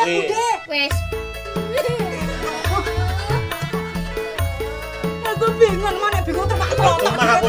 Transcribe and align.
ya, 0.00 0.04
Bude. 0.08 0.48
Wis. 0.70 0.94
Aku 5.30 5.46
bingung 5.56 5.96
mana 5.96 6.18
bingung 6.20 6.44
termak 6.44 6.68
Percuma 6.74 7.24
aku 7.38 7.48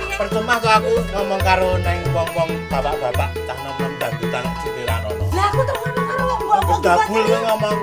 piye? 0.00 0.14
Percuma 0.16 0.54
tuh 0.56 0.70
aku 0.72 0.92
ngomong 1.12 1.40
karo 1.42 1.76
neng 1.80 1.98
wong-wong 2.12 2.50
bapak-bapak 2.68 3.28
cah 3.44 3.56
nom-nom 3.60 3.92
dangdutan 4.00 4.44
sitiran 4.62 5.00
ono. 5.04 5.24
Lah 5.32 5.48
aku 5.52 5.62
termak 5.68 5.92
karo 5.96 6.22
wong 6.24 6.40
mbok 6.44 6.60
Aku 6.64 6.74
dabul 6.80 7.22
kowe 7.24 7.38
ngomong 7.44 7.76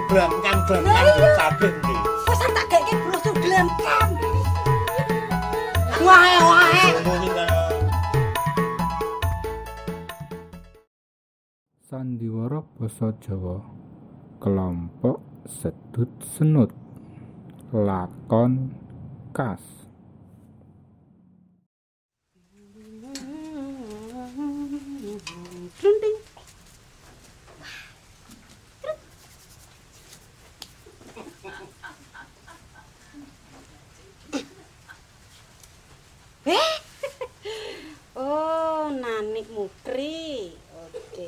Lah, 0.82 1.02
iya. 1.06 1.30
kabeh 1.38 1.72
ndi. 1.72 1.96
Wes 2.28 2.40
tak 2.42 2.66
geke 2.72 2.94
brosur 3.06 3.34
glangkam. 3.38 4.10
Wae 6.02 6.36
wae. 6.42 6.82
Karo 6.98 7.16
Sandiwara 11.88 12.60
basa 12.76 13.16
Jawa 13.24 13.64
kelompok 14.38 15.18
sedut 15.50 16.12
senut 16.22 16.70
lakon 17.74 18.72
kas 19.34 19.78
Trunding. 25.78 26.18
Eh? 36.46 36.72
Oh, 38.18 38.90
Nanik 38.90 39.46
Mukri. 39.54 40.58
Oke. 40.74 41.28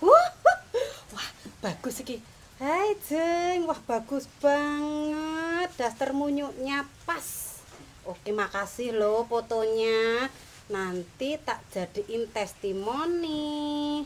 Wah, 0.00 1.28
bagus 1.60 2.00
iki. 2.00 2.24
Hai, 2.60 2.96
Jeng. 3.08 3.68
Wah, 3.68 3.80
bagus 3.84 4.24
banget. 4.40 5.68
Daster 5.76 6.16
munyuknya 6.16 6.88
pas. 7.04 7.60
Oke, 8.08 8.32
makasih 8.32 8.96
loh 8.96 9.28
fotonya. 9.28 10.28
Nanti 10.72 11.36
tak 11.40 11.60
jadiin 11.72 12.28
testimoni. 12.32 14.04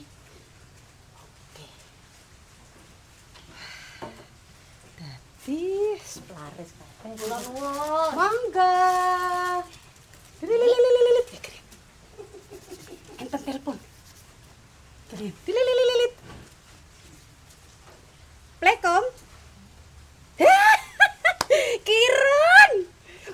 Oke. 1.19 1.67
Dadi, 4.99 5.95
splaris 6.03 6.71
kabeh. 6.75 7.15
Kula 7.21 7.39
nuwun. 7.39 8.11
Mangga. 8.19 8.75
Dilililililit. 10.43 11.27
Eh, 11.31 11.41
kirim. 11.43 11.65
Enten 13.23 13.41
telepon. 13.45 13.79
Dililililit. 15.15 16.13
Assalamualaikum. 18.59 19.03
Kirun. 21.87 22.73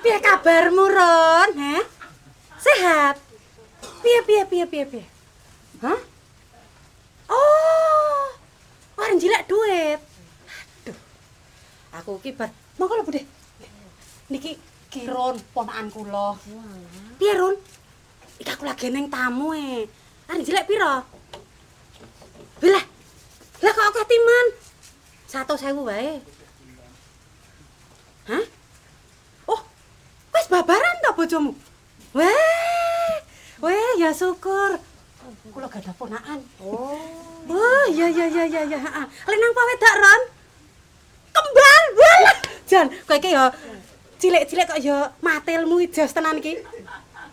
Piye 0.05 0.19
kabarmu, 0.21 0.85
Ron? 0.93 1.51
Hah? 1.57 1.85
Sehat? 2.61 3.17
Piye 4.05 4.21
piye 4.29 4.43
piye 4.45 4.65
piye 4.69 4.85
piye? 4.85 5.05
Hah? 5.81 6.01
Oh. 7.33 8.25
Orang 9.01 9.17
jilek 9.17 9.49
duit. 9.49 10.01
Aduh. 10.85 10.99
Aku 11.97 12.21
ki 12.21 12.37
bar 12.37 12.53
monggo 12.77 13.01
lho, 13.01 13.09
Bude. 13.09 13.25
Niki 14.29 14.61
Kiron 14.93 15.41
ponakan 15.57 15.89
kula. 15.89 16.37
Piye, 17.17 17.33
Ron? 17.41 17.57
Iki 18.37 18.51
aku 18.53 18.69
lagi 18.69 18.93
ning 18.93 19.09
tamu 19.09 19.57
e. 19.57 19.89
Arep 20.29 20.45
jelek 20.45 20.69
pira? 20.69 21.20
Lah. 22.61 22.85
Lah 23.61 23.73
kok 23.73 23.87
akeh 23.93 24.05
timan? 24.09 24.47
100.000 25.31 25.89
wae. 25.89 26.21
Hah? 28.29 28.45
Oh, 29.49 29.61
wis 30.35 30.47
babaran 30.51 31.01
ta 31.01 31.17
bojomu? 31.17 31.57
Weh. 32.13 33.15
Weh, 33.61 33.91
ya 34.01 34.11
syukur. 34.13 34.81
Kula 35.51 35.67
gak 35.67 35.85
ada 35.85 35.93
ponakan. 35.95 36.41
Oh. 36.61 36.97
Oh, 37.49 37.85
iya 37.89 38.07
iya 38.13 38.27
iya 38.29 38.45
iya 38.45 38.63
iya. 38.69 38.79
Lenang 39.29 39.53
pa 39.57 39.63
wedak, 39.67 39.95
Ron? 39.99 40.23
Kembar. 41.31 41.83
Walah. 41.97 42.39
Jan, 42.71 42.87
kowe 43.03 43.19
iki 43.19 43.35
ya 43.35 43.51
cilik-cilik 44.21 44.67
kok 44.69 44.79
ya 44.79 45.11
matelmu 45.25 45.81
jos 45.91 46.13
tenan 46.13 46.39
iki. 46.39 46.61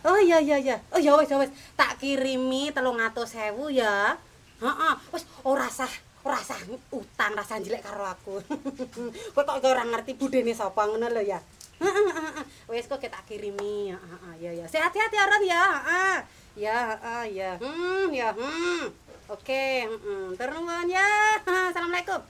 Oh 0.02 0.18
iya 0.18 0.38
iya 0.42 0.56
iya. 0.58 0.76
Oh 0.90 0.98
ya 0.98 1.14
wis 1.18 1.30
ya 1.30 1.36
wis. 1.38 1.50
Tak 1.74 2.00
kirimi 2.02 2.74
300.000 2.74 3.54
ya. 3.70 4.18
Heeh. 4.58 4.94
Wis 5.14 5.24
ora 5.46 5.68
sah 5.70 5.90
ora 6.26 6.40
sah 6.42 6.58
utang 6.92 7.32
rasa 7.38 7.62
jelek 7.62 7.82
karo 7.82 8.04
aku. 8.04 8.42
Kowe 9.34 9.42
kok 9.46 9.62
ora 9.64 9.84
ngerti 9.86 10.18
budene 10.18 10.52
sapa 10.54 10.86
ngono 10.86 11.06
lho 11.08 11.22
ya. 11.22 11.38
Heeh. 11.78 12.42
Wis 12.74 12.90
kok 12.90 13.02
tak 13.02 13.24
kirimi. 13.26 13.94
Heeh 13.94 14.34
ya 14.42 14.50
ya. 14.64 14.66
Sehat-sehat 14.66 15.10
ya 15.14 15.24
Ron 15.30 15.44
ya. 15.46 15.64
Heeh. 15.64 16.16
Ya 16.58 16.78
heeh 16.98 17.24
ya. 17.38 17.50
Hmm 17.62 18.10
ya 18.10 18.34
hmm. 18.34 18.90
Oke, 19.28 19.86
heeh. 19.86 20.24
Ternuwun 20.34 20.88
ya. 20.88 21.08
Assalamualaikum. 21.70 22.20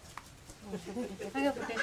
Ayo, 1.32 1.50
Bude. 1.56 1.74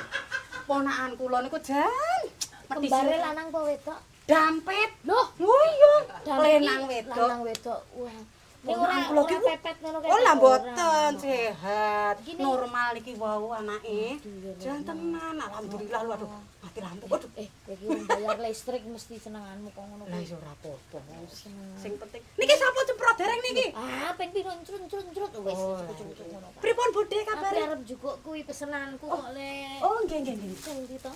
Ponakan 0.70 1.12
kula 1.18 1.42
niku 1.42 1.58
jan. 1.64 2.22
Kembare 2.70 3.18
lanang 3.18 3.50
apa 3.50 3.60
wedok? 3.66 4.00
dampet. 4.26 4.90
Loh, 5.06 5.26
Oh 5.38 5.64
iya. 5.70 5.94
Lenang 6.26 6.90
iki 6.90 6.90
wedok. 6.90 7.18
Lanang 7.30 7.42
wedok. 7.46 7.82
Wah. 8.02 8.20
Ning 8.66 8.78
ora 8.82 8.98
pepet 9.46 9.76
ngono 9.78 9.98
Oh 10.10 10.20
lah 10.26 10.34
mboten 10.34 11.12
sehat. 11.22 12.16
Normal 12.42 12.92
iki 12.98 13.14
wau 13.14 13.54
anake. 13.54 14.18
Aduh, 14.18 14.58
Jan 14.58 14.82
tenan 14.82 15.38
alhamdulillah 15.38 16.02
lu 16.02 16.12
aduh 16.18 16.30
mati 16.66 16.80
lampu. 16.82 17.06
Aduh. 17.06 17.30
Eh, 17.38 17.46
iki 17.70 17.86
bayar 18.10 18.42
listrik 18.42 18.82
mesti 18.90 19.22
senenganmu 19.22 19.70
kok 19.70 19.84
ngono. 19.86 20.04
Lah 20.10 20.18
ora 20.34 20.50
apa-apa. 20.58 20.98
Seneng. 21.30 21.78
Sing 21.78 21.94
penting. 22.02 22.22
Niki 22.42 22.56
sapa 22.58 22.80
ceprot 22.90 23.16
dereng 23.22 23.42
niki? 23.46 23.68
Ah, 23.78 24.12
ping 24.18 24.30
piro 24.34 24.52
crun-crun-crun 24.66 25.30
wis 25.46 25.62
Oh, 25.62 25.78
cucuk-cucuk 25.86 26.26
ngono. 26.34 26.48
Pak. 26.50 26.62
Pripun 26.66 26.90
Aku 26.90 27.30
kabare? 27.30 27.60
arep 27.70 27.82
jukuk 27.86 28.16
kuwi 28.26 28.42
pesenanku 28.42 29.06
kok 29.06 29.30
le. 29.38 29.54
Oh 29.86 30.02
nggih 30.10 30.18
nggih 30.26 30.36
nggih. 30.42 30.58
Sing 30.58 30.76
ndi 30.90 30.98
to? 30.98 31.14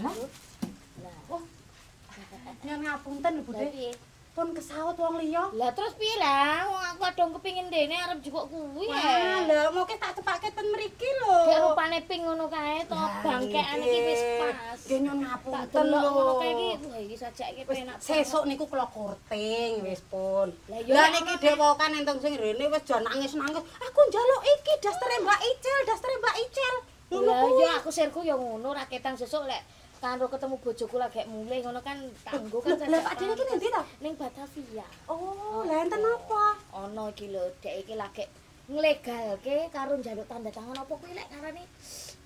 Lah, 0.00 0.16
Oh. 1.28 1.44
Nyan 2.64 2.80
ngapunten 2.88 3.32
lho 3.36 3.52
lah 3.52 3.92
Pun 4.38 4.54
kesaut 4.54 4.94
wong 4.94 5.18
liya. 5.18 5.50
Lah 5.50 5.74
terus 5.74 5.98
piye 5.98 6.14
lah? 6.14 6.62
Wong 6.64 6.84
aku 6.94 7.02
adong 7.04 7.30
kepingin 7.34 7.66
dene 7.66 7.98
arep 7.98 8.22
jukuk 8.22 8.46
kuwi 8.46 8.86
Wah, 8.86 8.94
ya. 8.94 9.42
lha 9.42 9.66
mau 9.74 9.82
ke 9.82 9.98
tak 9.98 10.14
cepake 10.14 10.54
ten 10.54 10.62
mriki 10.70 11.10
lho. 11.18 11.38
Kayak 11.42 11.60
rupane 11.66 11.98
pink 12.06 12.22
ngono 12.22 12.46
kae 12.46 12.86
to, 12.86 12.94
Lah, 12.94 13.18
bangkekan 13.18 13.82
iki 13.82 13.98
wis 13.98 14.22
pas. 14.38 14.78
Nggih 14.78 14.98
nyon 15.02 15.16
Tak 15.18 15.22
ngapunten 15.26 15.66
delok 15.74 15.98
lho. 15.98 16.10
ngono 16.14 16.32
kae 16.38 16.52
iki, 16.54 16.86
wah 16.86 17.00
iki 17.00 17.16
sajak 17.18 17.48
iki 17.50 17.62
penak. 17.66 17.98
sesuk 17.98 18.46
niku 18.46 18.64
kula 18.64 18.86
korting 18.86 19.82
wis 19.82 20.06
pun. 20.06 20.54
Lah, 20.70 20.78
Lah 20.86 21.06
niki 21.10 21.34
dewokan 21.36 21.90
entong 21.98 22.18
sing 22.22 22.38
rene 22.38 22.64
wis 22.64 22.82
jan 22.86 23.02
nangis-nangis. 23.02 23.58
Aku 23.58 24.00
njaluk 24.06 24.42
iki 24.54 24.72
dastere 24.78 25.18
Mbak 25.18 25.40
Icel, 25.50 25.78
dastere 25.82 26.14
Mbak 26.14 26.36
Icel. 26.38 26.74
Ngono 27.10 27.26
Lah 27.26 27.42
kuwi. 27.42 27.58
ya 27.58 27.70
aku 27.74 27.90
sirku 27.90 28.20
ya 28.22 28.38
ngono 28.38 28.70
raketan 28.70 29.18
sesuk 29.18 29.50
lek 29.50 29.66
karo 29.98 30.30
ketemu 30.30 30.56
bojoku 30.62 30.96
lagi 30.96 31.26
mulih 31.26 31.58
ngono 31.60 31.80
kan 31.82 31.98
tanggo 32.22 32.58
kan 32.62 32.78
lah, 32.78 33.02
Pak 33.02 33.14
Dene 33.18 33.34
iki 33.34 33.42
panas. 33.42 33.48
ngendi 33.50 33.68
ta? 33.68 33.82
Ning 33.98 34.14
Batavia. 34.14 34.86
Oh, 35.10 35.66
lah 35.66 35.82
enten 35.82 36.02
apa? 36.02 36.44
Ana 36.72 37.04
iki 37.10 37.26
lho, 37.28 37.42
dek 37.58 37.74
iki 37.82 37.94
lagi 37.94 38.24
nglegalke 38.68 39.72
karo 39.72 39.96
njaluk 39.96 40.28
tanda 40.28 40.50
tangan 40.50 40.76
apa 40.76 40.92
kuwi 40.92 41.16
lek 41.16 41.26
ngarani 41.32 41.64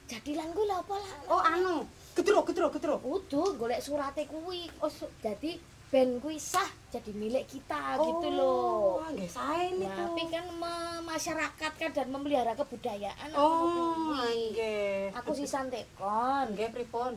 jadilan 0.04 0.48
kuwi 0.52 0.66
lho 0.68 0.76
apa 0.76 0.94
lah. 0.94 1.12
Oh, 1.32 1.40
anu. 1.40 1.76
Gedro, 2.12 2.44
gedro, 2.44 2.68
gedro. 2.68 2.94
Udah 3.00 3.48
golek 3.56 3.80
surate 3.80 4.28
kuwi. 4.28 4.68
Oh, 4.84 4.92
su- 4.92 5.08
jadi 5.18 5.56
ben 5.88 6.20
kuwi 6.20 6.36
sah 6.36 6.68
jadi 6.88 7.12
milik 7.12 7.48
kita 7.48 7.96
gitu 7.96 8.28
loh. 8.32 9.00
Oh, 9.00 9.08
nggih 9.08 9.28
sae 9.28 9.72
niku. 9.72 9.92
Tapi 9.92 10.22
kan 10.28 10.44
memasyarakatkan 10.56 11.90
dan 11.92 12.08
memelihara 12.08 12.52
kebudayaan. 12.52 13.28
aku 13.32 13.40
Oh, 13.40 14.12
nggih. 14.12 15.12
Aku 15.16 15.32
sisan 15.32 15.72
tekon 15.72 16.52
nggih 16.52 16.68
pripun? 16.68 17.16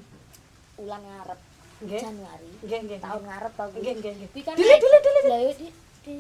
Ulan 0.76 1.02
ngarep 1.02 1.40
Nggih. 1.76 2.00
Januari. 2.00 2.52
Nggih, 2.64 2.80
nggih. 2.88 3.00
Tahun 3.04 3.22
ngarep 3.28 3.52
tau. 3.60 3.68
Nggih, 3.68 3.94
nggih, 4.00 4.12
nggih. 4.16 4.30
Kuwi 4.32 4.42
kan 4.48 4.56
Dile, 4.56 4.76
dile, 4.80 4.98
dile, 5.04 5.38
yo 5.44 5.52
di 5.60 5.68
di 6.08 6.16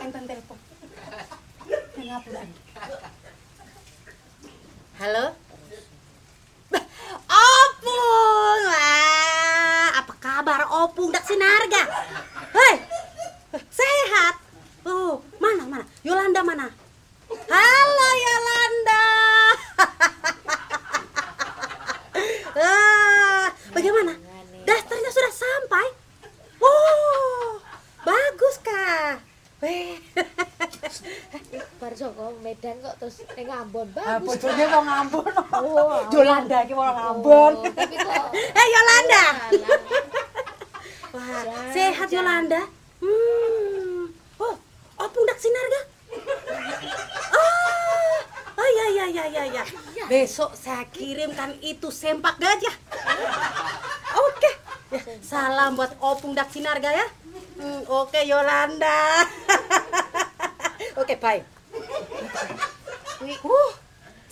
Enten 0.00 0.24
telepon. 0.24 0.58
Nang 1.96 2.06
ngapuran. 2.08 2.48
Halo? 5.00 5.24
Opung! 7.28 8.60
Wah, 8.72 9.88
apa 10.00 10.14
kabar 10.16 10.60
Opung 10.84 11.12
dak 11.12 11.24
sinarga? 11.28 11.82
Hei! 12.56 12.74
Sehat? 13.68 14.40
Oh, 14.88 15.20
mana 15.36 15.68
mana? 15.68 15.84
Yolanda 16.00 16.40
mana? 16.40 16.66
Halo 17.28 18.08
Yolanda. 18.16 19.04
Medan 32.52 32.84
kok 32.84 33.00
terus 33.00 33.24
ning 33.32 33.48
Ambon 33.48 33.88
Ah, 33.96 34.20
bagus. 34.20 34.36
bojone 34.36 34.64
wong 34.68 34.84
Ambon. 34.92 35.24
Oh, 35.56 36.04
Yolanda 36.12 36.58
iki 36.60 36.76
wong 36.76 36.92
Ambon. 36.92 37.52
Oh, 37.56 37.64
tapi 37.72 37.96
kok 37.96 38.24
Eh 38.60 38.66
Yolanda. 38.68 39.24
Alah. 39.24 39.78
Wah, 41.16 41.72
sehat. 41.72 42.12
Yolanda. 42.12 42.60
Hmm. 43.00 44.04
Oh, 44.36 44.54
oh 45.00 45.08
pundak 45.08 45.40
sinar 45.40 45.64
ga? 45.64 45.82
Oh, 47.32 48.16
oh 48.52 48.68
ya 48.68 48.86
ya 49.00 49.06
ya 49.08 49.24
ya 49.24 49.44
ya. 49.48 49.64
Besok 50.04 50.52
saya 50.52 50.84
kirimkan 50.92 51.56
itu 51.64 51.88
sempak 51.88 52.36
gajah. 52.36 52.76
Oke. 54.12 54.50
Ya, 54.92 55.00
salam 55.24 55.72
buat 55.72 55.96
Opung 56.04 56.36
Dak 56.36 56.52
Sinarga 56.52 56.92
ya. 56.92 57.06
Hmm, 57.56 57.80
oke 57.88 58.20
Yolanda. 58.28 59.24
oke, 61.00 61.16
bye. 61.16 61.40
Kuwi 63.22 63.38
Uh, 63.52 63.70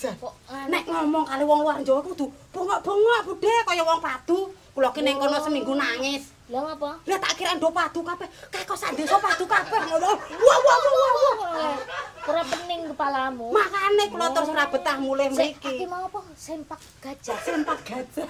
Jan. 0.01 0.17
anu 0.49 0.73
Nek 0.73 0.85
ngomong 0.89 1.29
kali 1.29 1.45
wong 1.45 1.61
luar 1.61 1.77
Jawa 1.85 2.01
kudu 2.01 2.33
bongok-bongok 2.57 3.21
budhe 3.29 3.53
kaya 3.69 3.85
wong 3.85 4.01
padu. 4.01 4.49
Kula 4.73 4.89
ki 4.97 5.05
ning 5.05 5.21
kono 5.21 5.37
seminggu 5.45 5.77
nangis. 5.77 6.33
lha 6.49 6.73
apa? 6.73 6.97
Lah 7.05 7.19
tak 7.21 7.37
kira 7.37 7.53
ndo 7.61 7.69
padu 7.69 8.01
kabeh. 8.01 8.25
Kayak 8.49 8.65
kok 8.65 8.79
sak 8.81 8.97
desa 8.97 9.21
padu 9.21 9.45
kabeh 9.45 9.81
ngono. 9.93 10.11
Wah 10.17 10.59
wah 10.65 10.79
wah 10.81 10.95
wah. 10.97 11.35
wah. 11.37 11.77
Ora 12.33 12.43
pening 12.49 12.81
kepalamu. 12.89 13.47
Makane 13.53 14.05
kula 14.09 14.27
terus 14.33 14.49
ora 14.49 14.65
betah 14.73 14.97
mulih 14.97 15.29
Sik, 15.37 15.53
iki 15.61 15.69
mriki. 15.69 15.85
mau 15.85 16.09
apa? 16.09 16.21
Sempak 16.33 16.81
gajah. 17.05 17.39
Sempak 17.45 17.79
gajah. 17.85 18.29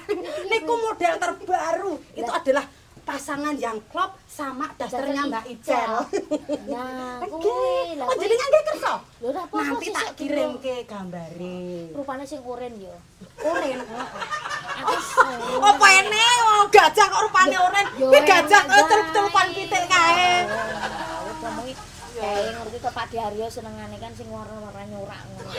Niku 0.50 0.74
model 0.74 1.14
terbaru. 1.22 1.94
Itu 2.18 2.30
adalah 2.34 2.66
pasangan 3.02 3.54
yang 3.56 3.78
klop 3.90 4.16
sama 4.24 4.70
dasternya 4.76 5.26
Mbak 5.26 5.44
Icel. 5.52 5.92
Nah, 6.70 7.18
Oke. 7.24 7.42
kuwi 7.42 7.98
lah. 7.98 8.06
Oh 8.06 8.14
jadi 8.16 8.34
nggak 8.34 8.62
kerso? 8.70 8.94
Nanti 9.52 9.86
tak 9.90 10.06
sok 10.10 10.14
kirim 10.16 10.50
dulu. 10.56 10.62
ke 10.62 10.74
gambare. 10.86 11.60
Rupane 11.96 12.24
sing 12.24 12.40
oren 12.44 12.72
ya. 12.78 12.96
Oren. 13.44 13.78
Apa 15.60 15.86
ene 16.00 16.24
wong 16.46 16.68
gajah 16.72 17.06
kok 17.08 17.22
rupane 17.28 17.56
oren? 17.56 17.86
Yo, 17.98 18.08
Kuwi 18.08 18.20
gajah 18.24 18.60
kok 18.64 18.84
celup-celupan 18.88 19.46
Jai. 19.50 19.56
pitik 19.56 19.84
kae. 19.88 20.32
Kayak 22.20 22.52
ngerti 22.52 22.78
to 22.84 22.90
Pak 22.92 23.06
Diaryo 23.08 23.46
senengane 23.48 23.96
kan 23.96 24.12
sing 24.12 24.28
warna-warna 24.28 24.84
nyorak 24.92 25.20
ngono. 25.24 25.50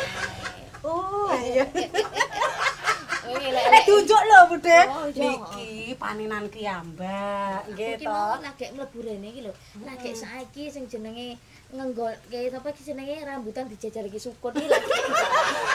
Oh, 0.82 1.34
iya. 1.38 1.66
Oh, 3.22 3.30
Eh 3.32 3.44
elek-elek. 3.44 3.84
tunjuk 3.86 4.22
lho, 4.24 4.40
Bude. 4.48 4.80
Oh. 4.88 5.06
Niki 5.08 5.70
panenan 5.94 6.46
kiambak, 6.48 7.70
nggih 7.70 7.96
Iki 7.96 8.04
to. 8.04 8.10
mau 8.10 8.36
lagi 8.36 8.66
mlebu 8.72 9.00
rene 9.00 9.28
iki 9.28 9.42
lho. 9.42 9.54
Lagi 9.80 10.12
saiki 10.12 10.64
sing 10.68 10.86
jenenge 10.86 11.38
ngenggo 11.70 12.04
kayak 12.28 12.52
apa 12.54 12.68
iki 12.70 12.82
jenenge 12.84 13.16
rambutan 13.22 13.66
dijajar 13.66 14.04
iki 14.04 14.18
sukun 14.18 14.54
iki 14.54 14.68
lagi. 14.68 14.90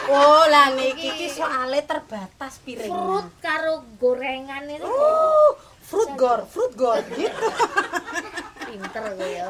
Oh, 0.09 0.47
lah 0.47 0.71
niki 0.71 1.07
iki 1.09 1.27
soalnya 1.29 1.83
terbatas 1.83 2.59
piringnya. 2.61 2.95
Fruit 2.95 3.27
karo 3.41 3.75
gorengan 3.97 4.63
itu 4.69 4.83
Oh, 4.83 5.51
fruit 5.81 6.11
gor, 6.15 6.47
fruit 6.47 6.71
gor 6.75 7.03
gitu. 7.11 7.47
pinter 8.77 9.03
ya. 9.17 9.45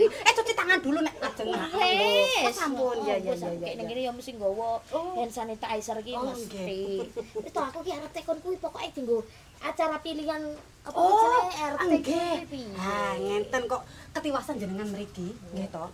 Eh 0.00 0.32
cuci 0.32 0.52
tangan 0.54 0.78
dulu 0.78 0.98
nek 1.02 1.14
ajeng. 1.18 1.48
Oh, 1.50 2.46
Wes, 2.46 2.54
sampun 2.54 2.96
ya 3.02 3.18
ya 3.18 3.34
ya. 3.34 3.48
Ya, 3.50 3.74
ning 3.74 3.84
ya. 3.84 3.90
kene 3.90 4.00
ya 4.06 4.12
mesti 4.14 4.32
nggawa 4.34 4.78
Oh. 4.90 5.18
hand 5.18 5.28
sanitizer 5.28 5.98
iki 5.98 6.14
Oh, 6.14 6.30
mesti. 6.30 6.80
Wis 7.36 7.50
to 7.50 7.60
aku 7.60 7.82
ki 7.82 7.90
arep 7.92 8.10
tekon 8.10 8.38
kuwi 8.38 8.56
pokoke 8.56 8.88
dienggo 8.90 9.26
acara 9.60 9.98
pilihan 9.98 10.40
apa 10.80 10.96
Oh, 10.96 11.50
RT 11.50 12.00
kuwi 12.00 12.46
piye. 12.48 12.72
Ha, 12.74 13.18
ngenten 13.18 13.62
kok 13.66 13.82
ketiwasan 14.12 14.56
jenengan 14.56 14.88
mriki, 14.88 15.34
nggih 15.52 15.68
to. 15.68 15.84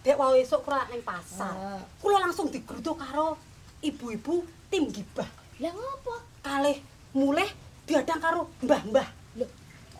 Dek 0.00 0.14
wau 0.14 0.34
esuk 0.34 0.62
kula 0.62 0.86
ning 0.88 1.02
pasar. 1.02 1.50
Ah. 1.50 1.80
Kula 1.98 2.20
langsung 2.20 2.48
digeruduk 2.48 2.94
karo 2.94 3.34
ibu-ibu 3.80 4.42
tim 4.68 4.86
gibah. 4.88 5.26
Lah 5.58 5.72
ngopo? 5.72 6.14
Kalih 6.38 6.78
mulih 7.12 7.48
diadang 7.82 8.20
karo 8.20 8.46
mbah-mbah. 8.62 9.17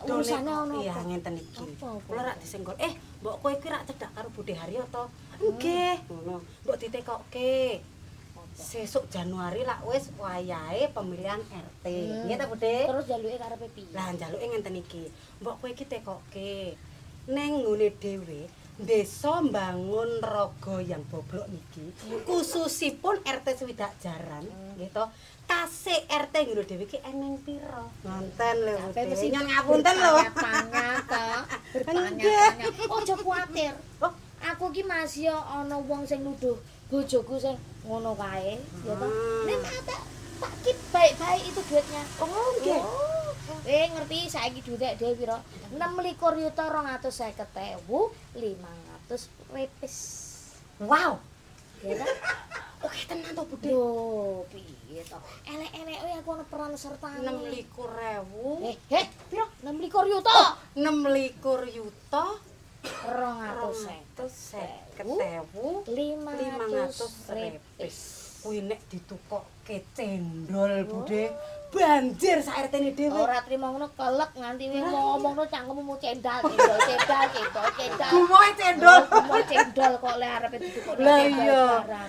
Urusane 0.07 0.51
ono 0.51 0.79
Iya, 0.79 0.95
ngenten 1.03 1.35
iki. 1.35 1.65
Kula 1.79 2.21
rak 2.23 2.37
disenggol. 2.39 2.75
Eh, 2.79 2.93
mbok 3.19 3.43
kowe 3.43 3.51
iki 3.51 3.67
rak 3.67 3.83
cedak 3.83 4.11
karo 4.15 4.31
Bude 4.31 4.53
Haryo 4.55 4.87
to? 4.87 5.03
Nggih, 5.43 5.97
ngono. 6.07 6.39
Mbok 6.63 6.77
ditekokke. 6.79 7.83
Sesuk 8.59 9.07
Januari 9.07 9.63
lak 9.63 9.83
wis 9.87 10.11
wayahe 10.19 10.91
pemilihan 10.91 11.39
RT. 11.39 11.85
Hmm. 11.87 12.27
Nggih 12.27 12.37
ta, 12.39 12.45
Bude? 12.51 12.75
Terus 12.91 13.05
jaluke 13.07 13.37
karepe 13.39 13.67
piye? 13.71 13.95
Lah 13.95 14.11
njaluke 14.11 14.45
ngenten 14.47 14.75
iki. 14.79 15.03
Mbok 15.43 15.55
kowe 15.59 15.69
iki 15.71 15.85
tekokke. 15.87 16.75
Neng 17.29 17.63
ngene 17.63 17.87
dhewe 17.99 18.41
Desa 18.79 19.43
mbangun 19.43 20.23
raga 20.23 20.79
yang 20.79 21.03
boblok 21.11 21.51
niki 21.51 21.91
khususipun 22.23 23.19
RT 23.27 23.47
Swidak 23.59 23.91
Jaran 23.99 24.47
to 24.79 25.03
kasih 25.43 25.99
RT 26.07 26.35
ngono 26.47 26.63
dhewe 26.63 26.87
iki 26.87 26.95
eneng 27.03 27.35
pira 27.43 27.83
ngonten 28.07 28.55
lho 28.63 28.75
mesti 28.95 29.27
Nyon 29.35 29.45
ngapunten 29.51 29.95
lho 29.99 30.11
Nggih. 30.23 31.39
bertanya-tanya. 31.75 32.41
Ojo 32.95 33.13
kuwatir. 33.21 33.73
Oh. 33.99 34.13
Aku 34.39 34.71
ki 34.71 34.87
masih 34.87 35.27
ana 35.35 35.75
wong 35.75 36.07
sing 36.07 36.23
nuduh 36.23 36.55
bojoku 36.87 37.35
sing 37.35 37.59
ngono 37.83 38.15
kae, 38.15 38.55
ya 38.87 38.93
to. 38.95 39.07
Hmm. 39.11 39.43
Nek 39.45 39.57
tak 39.59 39.79
tak 39.83 40.01
baik-baik 40.95 41.43
itu 41.43 41.61
duitnya. 41.67 42.03
oh 42.23 42.49
nggih 42.63 42.81
Eh 43.65 43.85
ngerti 43.93 44.29
saiki 44.29 44.61
duite 44.61 44.95
dhewe 44.99 45.15
pira? 45.15 45.37
26 45.73 46.43
yuta 46.43 46.63
250.000 46.69 47.85
500 48.35 49.29
repis. 49.53 49.95
wow 50.79 51.17
Ya 51.83 51.95
ta? 51.99 52.05
oke 52.83 52.99
tenan 53.07 53.31
to 53.35 53.43
Bude 53.47 53.67
Lho, 53.71 54.43
piye 54.51 55.01
to? 55.03 55.17
Elek-elek 55.47 55.99
oh 56.03 56.11
aku 56.19 56.29
ana 56.35 56.43
peran 56.47 56.73
serta. 56.75 57.07
26.000 57.19 58.67
Eh, 58.67 58.75
eh, 58.95 59.05
pira? 59.31 59.45
26 59.63 60.11
yuta. 60.11 60.59
26 60.75 61.75
yuta 61.75 62.25
250. 62.79 64.59
250.000 65.03 65.87
500 65.87 67.35
repis. 67.35 67.97
Kuwi 68.39 68.63
nek 68.63 68.79
ditukokke 68.87 69.83
cendol, 69.91 70.87
Bude. 70.87 71.27
Banjir 71.69 72.37
sak 72.41 72.55
RT-ne 72.69 72.91
dhewe. 72.97 73.19
Ora 73.19 73.39
trimo 73.45 73.69
ngono 73.69 73.87
kelek 73.93 74.31
nganti 74.37 74.65
wis 74.73 74.85
ngomongno 74.85 75.43
cangkemmu 75.45 75.95
cendal, 76.01 76.39
cendal, 76.41 76.77
cendal, 76.81 77.25
cendal, 77.29 77.67
cendal. 77.77 78.09
Gumoe 78.09 78.49
cendol. 78.57 78.99
Mau 79.09 79.41
cendal 79.45 79.91
kok 80.01 80.15
le 80.17 80.27
arep 80.27 80.51
ditukokno 80.57 81.05
Lah 81.05 81.19
iya. 81.25 81.65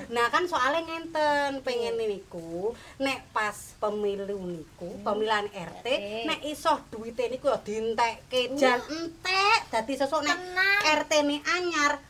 Nah 0.08 0.26
kan 0.32 0.44
soalnya 0.48 0.80
ngenten 0.86 1.60
pengen 1.60 2.00
niku 2.00 2.72
nek 3.00 3.28
pas 3.36 3.56
pemilu 3.76 4.24
niku 4.48 4.88
pemilihan 5.04 5.48
RT 5.48 5.80
RT. 5.80 5.88
nek 6.28 6.40
iso 6.44 6.72
duwite 6.92 7.28
niku 7.32 7.48
ya 7.48 7.58
dientekke 7.60 8.56
jan 8.56 8.80
entek 8.84 9.60
dadi 9.72 9.94
sesuk 9.96 10.20
nek. 10.24 10.36
RT 11.04 11.12
ne 11.24 11.36
anyar 11.56 12.09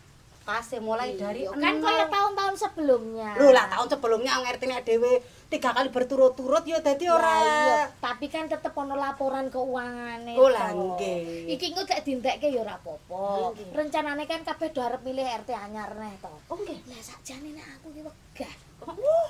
pase 0.50 0.82
mulai 0.82 1.14
dari 1.14 1.46
Iya, 1.46 1.54
kan 1.54 1.74
kaya 1.78 2.10
tahun-tahun 2.10 2.54
sebelumnya. 2.58 3.38
Lho 3.38 3.54
lah 3.54 3.70
tahun 3.70 3.86
sebelumnya 3.86 4.42
wong 4.42 4.46
RT 4.50 4.62
ne 4.66 4.82
dhewe 4.82 5.12
tiga 5.46 5.70
kali 5.70 5.88
berturut-turut 5.94 6.66
ya 6.66 6.82
dadi 6.82 7.06
ora 7.06 7.34
iya, 7.42 7.82
tapi 8.02 8.26
kan 8.26 8.50
tetep 8.50 8.74
ono 8.74 8.98
laporan 8.98 9.46
keukangane. 9.46 10.34
Oh, 10.34 10.50
lah, 10.50 10.74
toh. 10.74 10.98
nggih. 10.98 11.54
Iki 11.54 11.64
engko 11.70 11.82
gak 11.86 12.02
dintekke 12.02 12.50
ya 12.50 12.66
ora 12.66 12.74
apa-apa. 12.82 13.54
Nggih. 13.54 13.70
Rencanane 13.78 14.24
kan 14.26 14.42
kabeh 14.42 14.74
do 14.74 14.82
arep 14.82 15.02
milih 15.06 15.22
RT 15.22 15.50
anyar 15.54 15.94
neh 15.94 16.18
to. 16.18 16.34
Oh 16.50 16.58
nggih. 16.58 16.78
Lah 16.90 16.98
sakjane 16.98 17.54
nek 17.54 17.66
aku 17.78 17.86
ki 17.94 18.02
wegah. 18.02 18.54
Oh, 18.90 19.28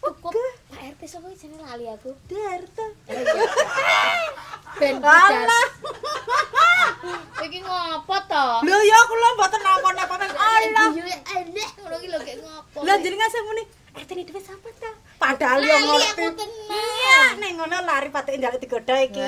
Cukup 0.00 0.32
Pak 0.72 0.80
RT 0.96 1.00
sapa 1.08 1.28
iki 1.28 1.46
jenenge 1.46 1.64
lali 1.64 1.84
aku. 1.88 2.10
Darta. 2.24 2.86
Ben 4.80 4.96
Alah. 5.00 5.28
bicara. 5.28 5.60
Iki 7.44 7.58
ngopo 7.64 8.16
to? 8.28 8.46
Lho 8.64 8.78
ya 8.84 8.98
kula 9.08 9.28
mboten 9.36 9.60
napa-napa 9.60 10.14
men. 10.20 10.30
Allah. 10.32 10.88
Elek 11.40 11.70
ngono 11.80 11.96
ki 12.00 12.08
lho 12.08 12.18
gek 12.24 12.36
ngopo. 12.40 12.78
Lah 12.84 12.96
jenengan 13.00 13.30
samune 13.32 13.62
RT 13.96 14.10
sapa? 14.40 14.68
Padahal 15.20 15.60
yo 15.60 15.76
ngerti. 15.76 16.48
Iya, 16.72 17.36
ning 17.36 17.60
ngono 17.60 17.76
lari 17.84 18.08
patik 18.08 18.40
njaluk 18.40 18.60
digodha 18.60 18.96
iki. 19.04 19.20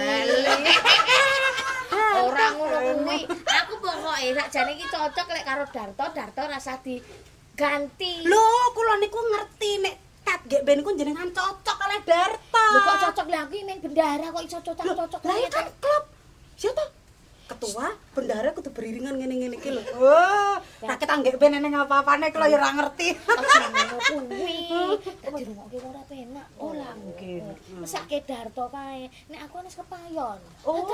Ora 2.22 2.46
ngono 2.56 2.78
kuwi. 2.80 3.18
Aku 3.28 3.74
pokoke 3.80 4.28
sakjane 4.36 4.70
iki 4.76 4.86
cocok 4.88 5.26
lek 5.36 5.44
karo 5.44 5.64
Darto, 5.68 6.04
Darto 6.16 6.42
rasa 6.48 6.80
diganti. 6.80 8.24
Lho, 8.24 8.44
kula 8.72 8.96
niku 9.00 9.20
ngerti 9.20 9.70
nek 9.84 10.11
tat 10.22 10.40
gek 10.46 10.62
ben 10.62 10.80
niku 10.80 10.90
jenengan 10.94 11.28
cocok 11.30 11.76
kalih 11.76 12.00
Darta. 12.06 12.64
Lho 12.72 12.80
kok 12.82 12.98
cocok 13.10 13.26
lah 13.30 13.40
aku 13.46 13.54
ning 13.62 13.78
bendara 13.82 14.26
kok 14.30 14.42
iso 14.42 14.58
cocok-cocok 14.62 15.20
Lah 15.26 15.36
iya 15.38 15.48
kan 15.50 15.66
klub. 15.82 16.04
Siapa? 16.56 16.84
Ketua 17.42 17.86
bendara 18.16 18.48
kudu 18.54 18.70
beriringan 18.72 19.18
ngene-ngene 19.18 19.56
iki 19.60 19.70
lho. 19.74 19.82
Oh, 19.98 20.56
rakyat 20.80 21.10
anggek 21.10 21.36
ben 21.36 21.58
eneng 21.58 21.74
apa-apane 21.74 22.32
kula 22.32 22.48
ya 22.48 22.56
ora 22.56 22.70
ngerti. 22.72 23.12
Ngono 23.12 23.96
kuwi. 24.08 24.58
Dadi 25.20 25.42
rungokke 25.44 25.76
ora 25.82 26.02
penak. 26.08 26.46
Oh 26.56 26.72
lah 26.72 26.94
mungkin. 26.96 27.52
Mesake 27.82 28.24
Darto 28.24 28.70
kae. 28.72 29.10
Nek 29.28 29.40
aku 29.50 29.66
wis 29.66 29.76
kepayon. 29.76 30.38
Oh. 30.64 30.86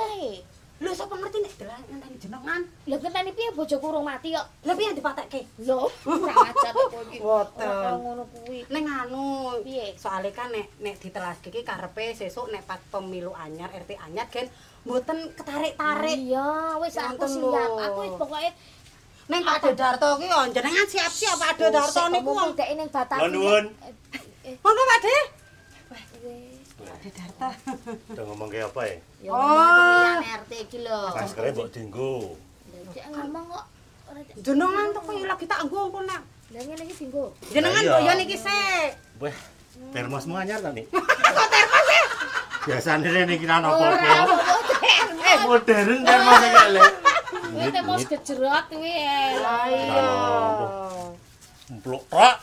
Lho 0.78 0.94
sapa 0.94 1.18
ngerti 1.18 1.38
nek 1.42 1.54
dalan 1.58 1.82
ngenteni 1.90 2.16
jenengan. 2.22 2.60
Lah 2.86 2.98
ngenteni 3.02 3.30
piye 3.34 3.50
bojoku 3.50 3.86
urung 3.90 4.06
mati 4.06 4.30
kok. 4.30 4.46
Lah 4.62 4.74
piye 4.78 4.94
dipatekke? 4.94 5.40
Lho, 5.66 5.90
ora 6.06 6.34
ajar 6.54 6.70
kok 6.70 7.02
iki. 7.10 7.18
Ora 7.18 7.90
ngono 7.98 8.22
kuwi. 8.30 8.62
Ning 8.70 8.84
anu, 8.86 9.58
Piye? 9.66 9.98
soalnya 9.98 10.30
kan 10.30 10.54
nek 10.54 10.70
nek 10.78 10.94
ditelaske 11.02 11.50
iki 11.50 11.66
karepe 11.66 12.14
sesuk 12.14 12.46
nek 12.54 12.62
pas 12.62 12.78
pemilu 12.94 13.34
anyar 13.34 13.74
RT 13.74 13.98
anyar 13.98 14.30
gen 14.30 14.46
mboten 14.86 15.34
ketarik-tarik. 15.34 16.14
Iya, 16.14 16.78
wis 16.78 16.94
aku 16.94 17.26
siap. 17.26 17.70
Aku 17.74 17.98
wis 18.06 18.14
pokoke 18.14 18.50
Ning 19.28 19.44
Pak 19.44 19.60
Dedarto 19.60 20.16
ki 20.16 20.24
yo 20.24 20.40
jenengan 20.56 20.88
siap-siap 20.88 21.36
Pak 21.36 21.60
Dedarto 21.60 22.02
niku 22.08 22.32
wong. 22.32 22.56
dek 22.56 22.70
ning 22.78 22.88
batas. 22.88 23.18
Lah 23.20 23.28
nuwun. 23.28 23.64
Monggo 24.64 24.82
Pak 24.88 24.98
De. 25.04 25.16
Pak 26.88 26.98
Dedarto. 27.04 27.48
Udah 28.16 28.24
ngomong 28.32 28.48
kayak 28.48 28.72
apa 28.72 28.82
ya? 28.88 28.96
Ya 29.20 29.30
Oh. 29.30 29.40
pemilihan 29.44 30.24
RT 30.40 30.52
iki 30.64 30.78
lho. 30.80 31.00
Maskernya 31.12 31.52
mbok 31.52 31.68
dinggo. 31.68 32.12
Lah, 32.96 33.06
ngomong 33.12 33.44
kok. 33.52 33.64
Jenengan 34.40 34.86
tuh 34.96 35.02
koyo 35.04 35.24
lagi 35.28 35.44
tak 35.44 35.60
nggo 35.68 35.78
engko 35.92 36.00
nak. 36.08 36.22
Lah 36.48 36.60
ngene 36.64 36.82
iki 36.88 36.94
dinggo. 37.04 37.24
Jenengan 37.52 37.82
iya. 37.84 37.92
boyo 37.92 38.12
niki 38.16 38.36
sik. 38.40 38.90
Wah, 39.20 39.36
termosmu 39.92 40.34
anyar 40.34 40.58
ta 40.64 40.70
nih? 40.72 40.86
Kok 41.38 41.46
termos 41.52 41.86
ya? 41.86 42.02
Biasane 42.68 43.08
rene 43.12 43.34
kira 43.36 43.60
nopo. 43.60 43.84
Eh, 43.84 45.36
modern 45.44 46.00
termos 46.08 46.40
iki 46.40 46.66
lho. 46.72 46.84
Kuwi 47.48 47.68
temos 47.72 48.02
gejerot 48.08 48.64
kuwi. 48.72 48.96
Lah 49.44 49.64
iya. 49.68 50.04
Emplok 51.68 52.02
tok. 52.08 52.36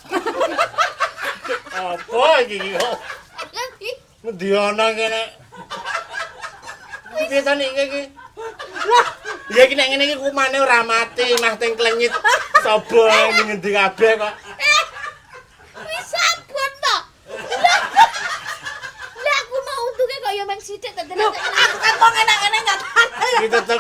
Apa 1.76 2.28
iki 2.46 2.78
kok? 2.78 2.96
Ngendi 4.26 4.58
ana 4.58 4.90
kene? 4.90 5.24
Iki 7.22 7.46
ta 7.46 7.54
nek 7.54 7.78
iki? 7.78 8.10
Lah, 8.90 9.08
ya 9.54 9.62
iki 9.70 9.78
nek 9.78 9.86
ngene 9.86 10.04
iki 10.10 10.18
kumane 10.18 10.58
ora 10.66 10.82
mati, 10.82 11.30
mah 11.38 11.54
teng 11.62 11.78
klenyit. 11.78 12.10
Coba 12.66 13.06
ngendi 13.38 13.70
kabeh 13.70 14.12
kok. 14.18 14.34
Wis 15.78 16.06
sampun 16.10 16.72
to. 16.82 16.98
Lah 19.22 19.38
aku 19.46 19.58
mau 19.62 19.94
untunge 19.94 20.18
kok 20.18 20.34
ya 20.34 20.44
meng 20.50 20.58
sithik 20.58 20.98
to 20.98 21.06
tenan. 21.06 21.30
Aku 21.30 21.78
kan 21.78 21.94
wong 22.02 22.16
enak-enak 22.18 22.60
enggak 22.66 22.78
tahan. 22.82 23.08
Iki 23.46 23.48
tetep 23.54 23.80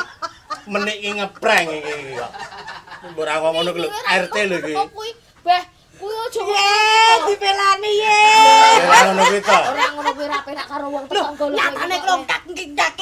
menik 0.69 0.97
iki 1.01 1.09
ngeprank 1.25 1.67
iki 1.73 1.93
kok. 2.21 2.31
Ora 3.17 3.41
kok 3.41 3.49
ngono 3.49 3.73
lho, 3.73 3.89
RT 3.89 4.35
lho 4.45 4.57
iki. 4.61 4.77
Kok 4.77 4.93
kuwi 4.93 5.09
beh 5.41 5.63
kuwi 5.97 6.13
aja 6.13 6.24
Ye, 6.35 6.67
dipelani 7.31 7.91
ye. 7.95 8.19
Ora 8.83 8.99
ngono 9.07 9.21
kuwi 9.31 9.39
to. 9.39 9.59
Ora 9.71 9.85
ngono 9.95 10.09
kuwi 10.11 10.27
ra 10.27 10.39
penak 10.43 10.65
karo 10.67 10.85
wong 10.91 11.05
tetangga 11.07 11.45
lho. 11.47 11.55
Nyatane 11.55 11.95
klongkak 12.03 12.41
ngingkak. 12.51 12.93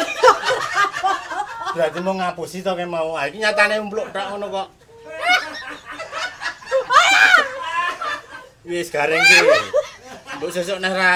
Berarti 1.73 1.99
mau 2.05 2.13
ngapusi 2.13 2.61
to 2.61 2.71
ke 2.77 2.85
mau. 2.85 3.17
Ah, 3.17 3.25
Iki 3.25 3.41
nyatane 3.41 3.81
umpluk 3.81 4.13
tok 4.13 4.25
ngono 4.33 4.45
kok. 4.53 4.67
Wis 8.69 8.87
gareng 8.93 9.17
ki. 9.19 9.37
Mbok 10.37 10.49
sesuk 10.53 10.77
nek 10.77 10.93
ra 10.93 11.11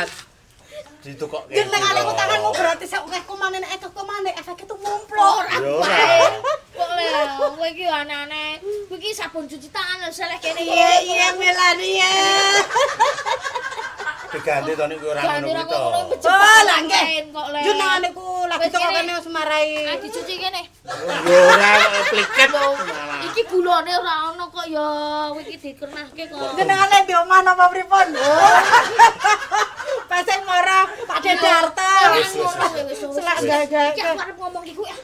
ditukokke. 1.05 1.53
Jenengane 1.53 1.99
ku 2.03 2.11
tanganmu 2.17 2.49
berarti 2.51 2.85
sak 2.89 3.05
akeh 3.05 3.23
kumane 3.29 3.57
nek 3.61 3.71
akeh 3.77 3.89
kumane 3.93 4.31
efeke 4.35 4.65
tuh 4.65 4.77
mumplok. 4.81 5.45
Ora. 5.45 6.57
Kok 6.77 6.89
le 6.93 7.09
kowe 7.57 7.67
iki 7.73 7.85
aneh-aneh. 7.89 8.61
Kowe 8.85 8.97
iki 9.01 9.09
sabun 9.09 9.49
cuci 9.49 9.69
tangan 9.73 10.05
lho 10.05 10.13
seleh 10.13 10.37
kene. 10.37 10.61
Iya 10.61 10.91
iya 11.01 11.27
Melani 11.33 11.89
ya. 11.97 12.13
Diganti 14.27 14.75
to 14.75 14.83
nek 14.85 14.99
ora 15.01 15.21
ngono 15.23 15.47
Ganti 15.47 15.63
kuwi 15.71 16.15
to. 16.19 16.29
Oh, 16.29 16.61
lah 16.67 16.79
nggih. 16.83 17.05
Jenengane 17.65 18.07
ku 18.11 18.25
lagi 18.45 18.67
teko 18.69 18.89
kene. 18.93 19.11
wis 19.17 19.27
marai. 19.33 19.87
Ah 19.87 19.97
dicuci 19.97 20.33
kene. 20.37 20.61
Ora 21.25 21.69
kok 21.81 22.03
pliket. 22.11 22.49
Iki 23.31 23.41
gulane 23.49 23.91
ora 23.97 24.13
ono 24.29 24.45
kok 24.53 24.65
ya. 24.69 24.89
Kowe 25.33 25.41
iki 25.41 25.55
dikenahke 25.57 26.23
kok. 26.29 26.53
Jenengane 26.59 26.97
di 27.07 27.13
omah 27.15 27.39
napa 27.41 27.65
pripun? 27.73 28.07
Paseng 30.11 30.41
mara 30.43 30.87
Pak 31.07 31.19
Dedarto. 31.23 31.91
Wis, 32.15 32.31
wis, 32.35 32.53
wis. 32.91 32.99
Selak 33.15 33.37
gagal. 33.41 33.95
Iki 33.95 34.01
arep 34.03 34.35
ngomong 34.35 34.63
iku 34.67 34.83
ah 34.85 34.97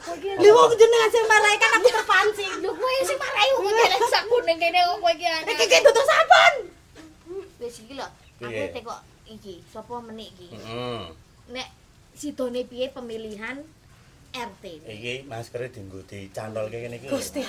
wong 0.53 0.72
jenengan 0.77 1.10
sing 1.10 1.25
marai 1.25 1.56
kan 1.63 1.72
aku 1.75 1.88
terpancing. 1.89 2.51
Lho 2.60 2.72
kowe 2.74 2.93
sing 3.01 3.17
marai 3.17 3.50
kowe 3.53 3.72
kene 3.72 3.98
sabun 4.08 4.43
ning 4.43 4.58
kene 4.58 4.79
kok 4.82 4.98
kowe 5.00 5.12
iki 5.12 5.25
aneh. 5.25 5.48
Iki 5.50 5.63
iki 5.63 5.77
tutuk 5.82 6.05
sabun. 6.05 6.53
Wis 7.58 7.75
iki 7.79 7.93
lho. 7.96 8.08
Aku 8.39 8.63
tekok 8.72 9.00
iki 9.25 9.53
sapa 9.65 9.96
menik 10.00 10.29
iki. 10.34 10.48
Heeh. 10.51 11.01
Nek 11.50 11.67
sidone 12.13 12.62
piye 12.63 12.89
pemilihan 12.89 13.63
RT. 14.34 14.63
Iki 14.82 15.13
maskere 15.25 15.70
dienggo 15.70 16.01
dicantolke 16.03 16.77
kene 16.79 16.98
iki. 16.98 17.08
Gusti, 17.08 17.41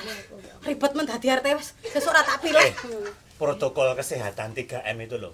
ribet 0.62 0.92
men 0.92 1.04
dadi 1.04 1.26
RT 1.28 1.46
wis. 1.56 1.72
Sesuk 1.82 2.12
ora 2.12 2.20
tak 2.20 2.38
pilih. 2.38 2.60
Eh, 2.60 2.72
protokol 3.34 3.96
kesehatan 3.96 4.52
3M 4.52 4.98
itu 5.00 5.16
loh. 5.16 5.32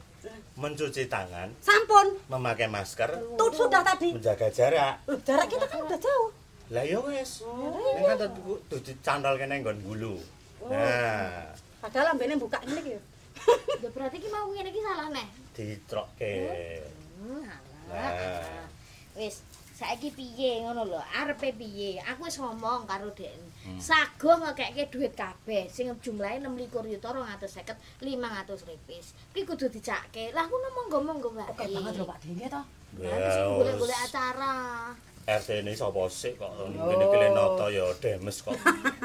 Mencuci 0.55 1.09
tangan, 1.09 1.49
Sampun. 1.59 2.21
memakai 2.29 2.69
masker, 2.69 3.09
Tuh 3.41 3.49
sudah 3.49 3.81
tadi. 3.81 4.13
menjaga 4.13 4.53
jarak. 4.53 5.01
Loh, 5.09 5.17
jarak 5.25 5.49
kita 5.49 5.65
kan 5.65 5.81
udah 5.81 5.97
jauh. 5.97 6.29
Lah 6.71 6.85
ya 6.87 6.99
wis. 7.03 7.43
Ning 7.43 8.05
kan 8.07 8.17
tuh 8.71 8.79
dicantol 8.79 9.35
kene 9.35 9.59
nggon 9.59 9.79
gulu. 9.83 10.15
Nah, 10.71 11.51
Padahal 11.81 12.15
ambene 12.15 12.37
buka 12.37 12.61
ini 12.63 12.79
iki. 12.79 12.95
Ya 13.81 13.89
berarti 13.91 14.21
ki 14.21 14.29
mau 14.29 14.47
ngene 14.53 14.69
iki 14.71 14.81
salah 14.81 15.09
neh. 15.11 15.27
ditrokke. 15.51 16.37
Hmm, 17.19 17.43
Nah. 17.91 18.71
Wis, 19.19 19.43
saiki 19.75 20.15
piye 20.15 20.63
ngono 20.63 20.87
lho, 20.87 21.01
arepe 21.11 21.51
piye? 21.53 21.99
Aku 22.07 22.23
wis 22.23 22.39
ngomong 22.39 22.87
karo 22.87 23.11
Dek. 23.11 23.35
Sago 23.83 24.39
ngekeke 24.39 24.95
duit 24.95 25.13
kabeh 25.19 25.67
sing 25.67 25.91
jumlahe 25.99 26.39
26 26.39 26.87
yuta 26.87 27.11
250 27.11 27.75
500 27.99 28.69
ripis. 28.71 29.13
Ki 29.35 29.43
kudu 29.43 29.67
dicakke. 29.67 30.31
Lah 30.31 30.47
aku 30.47 30.55
monggo-monggo 30.55 31.29
Mbak. 31.35 31.49
Oke 31.51 31.65
banget 31.67 31.93
lho 31.99 32.05
Pak 32.07 32.19
Dewi 32.23 32.47
to. 32.47 32.63
Wis 33.01 33.37
golek-golek 33.59 34.01
acara. 34.07 34.55
RT 35.29 35.49
ini 35.63 35.73
sapa 35.77 36.01
sik 36.09 36.41
kok 36.41 36.49
ngene 36.57 37.05
iki 37.07 37.17
Lenoto 37.21 37.67
ya 37.69 37.85
demes 38.01 38.41
kok. 38.41 38.57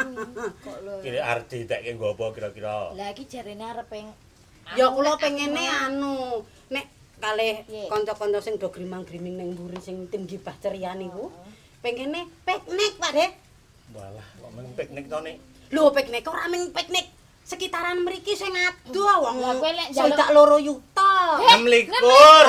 Kok 0.66 0.78
lho. 0.82 0.94
Arti 1.22 1.68
tekke 1.68 1.96
nggo 2.00 2.16
apa 2.16 2.26
kira-kira. 2.34 2.96
Lah 2.96 3.12
iki 3.12 3.28
jarene 3.28 3.66
arep 3.68 3.88
peng 3.92 4.08
Ya 4.74 4.90
kula 4.90 5.14
pengene 5.22 5.62
anu 5.70 6.42
nek 6.74 6.90
kalih 7.22 7.62
kanca-kanca 7.92 8.42
sing 8.42 8.58
do 8.58 8.74
grimang-griming 8.74 9.38
ning 9.38 9.50
mburi 9.54 9.78
sing 9.78 10.10
tim 10.10 10.26
gibah 10.26 10.58
ceria 10.58 10.98
niku 10.98 11.30
pengene 11.86 12.26
piknik 12.42 12.98
Pak 12.98 13.12
De. 13.14 13.28
Walah, 13.94 14.26
kok 14.42 14.52
meng 14.58 14.68
piknik 14.74 15.06
to 15.06 15.22
nik. 15.22 15.38
Lho 15.70 15.94
piknik 15.94 16.26
ora 16.26 16.50
mung 16.50 16.74
piknik 16.74 17.06
sekitaran 17.46 18.02
mriki 18.02 18.34
sing 18.34 18.50
adoh 18.58 19.22
wong 19.22 19.38
kowe 19.62 19.70
lek 19.70 19.94
njaluk- 19.94 20.18
tak 20.18 20.34
loro 20.34 20.58
yuta. 20.58 21.05
6 21.26 21.66
likur. 21.74 22.46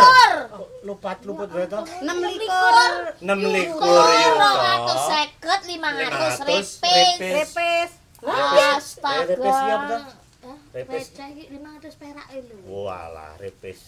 Lupat 0.87 1.19
luput 1.27 1.51
wae 1.51 1.67
to. 1.67 1.79
6 1.83 2.07
likur 2.41 2.75
6 3.21 3.55
likur 3.57 4.07
yuta. 4.07 4.51
250 4.87 5.67
500 5.67 6.47
ripis. 6.47 6.69
ripis. 6.83 7.33
repes. 7.37 7.91
Astaga. 8.27 9.23
Eh, 9.23 9.27
ripis 9.31 9.57
iki 9.57 9.71
apa 9.73 9.87
to? 9.87 9.99
Hah? 10.47 10.57
Ripis. 10.77 11.05
Receh 11.11 11.29
iki 11.35 11.45
500 11.59 12.01
perak 12.01 12.27
e 12.31 12.39
lho. 12.47 12.57
Walah, 12.87 13.33
repis. 13.43 13.81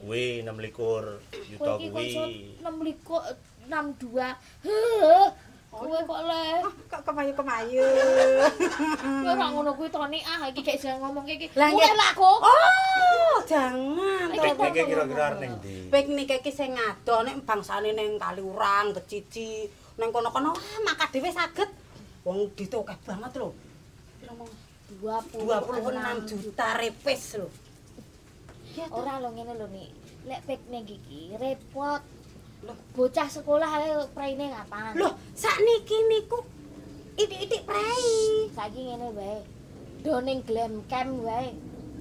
Kuwi 0.00 0.24
6 0.46 0.64
likur 0.64 1.04
yuta 1.50 1.72
Kowe 1.74 1.82
iki 1.82 1.88
kuwi. 1.90 2.08
kok 2.14 2.30
6 2.62 2.86
liko 2.86 3.18
62. 3.66 5.34
Kowe 5.76 5.98
kok 6.08 6.20
le. 6.24 6.44
Kok 6.88 7.02
kemayu-kemayu. 7.04 7.84
Kowe 7.84 9.28
ora 9.28 9.46
ngono 9.52 9.70
kuwi 9.76 9.88
to 9.92 10.00
nik 10.08 10.24
ah 10.24 10.48
iki 10.48 10.60
gek 10.64 10.80
jangan 10.80 11.12
ngomong 11.12 11.28
iki. 11.28 11.52
Lah, 11.52 11.70
kok. 12.16 12.38
Oh, 12.40 13.36
jangan. 13.44 14.32
Iki. 14.32 14.48
Piknik 14.56 14.84
kira-kira 14.88 15.22
arep 15.28 15.38
ning 15.44 15.52
ndi? 15.60 15.92
Piknik 15.92 16.30
iki 16.40 16.48
sing 16.48 16.72
adoh 16.80 17.20
nek 17.28 17.44
bangsane 17.44 17.92
ning 17.92 18.16
Kaliurang, 18.16 18.96
Becici, 18.96 19.68
ning 20.00 20.08
kono-kono 20.08 20.56
wah 20.56 20.78
maka 20.80 21.12
dhewe 21.12 21.28
saged. 21.28 21.68
Wong 22.24 22.56
ditu 22.56 22.80
akeh 22.80 22.96
banget 23.04 23.36
lho. 23.36 23.52
Piro 24.18 24.32
mau? 24.32 24.48
26 24.96 26.40
juta 26.40 26.72
repes 26.80 27.36
lho. 27.36 27.48
Ora 28.96 29.20
lho 29.20 29.28
ngene 29.36 29.52
lho 29.60 29.68
nik. 29.68 29.90
Lek 30.24 30.40
piknik 30.48 30.88
iki 30.88 31.36
repot. 31.36 32.15
Loh. 32.66 32.76
Bocah 32.98 33.28
sekolah 33.30 33.70
ae 33.78 33.94
praine 34.10 34.50
kapan? 34.50 34.98
Loh, 34.98 35.14
sakniki 35.38 35.98
niku 36.10 36.42
itik-itik 37.14 37.62
prei. 37.62 38.50
saiki 38.56 38.80
ngene 38.90 39.08
wae. 39.14 39.38
Do 40.02 40.18
ning 40.26 40.42
glam 40.42 40.82
camp 40.90 41.22
wae. 41.22 41.54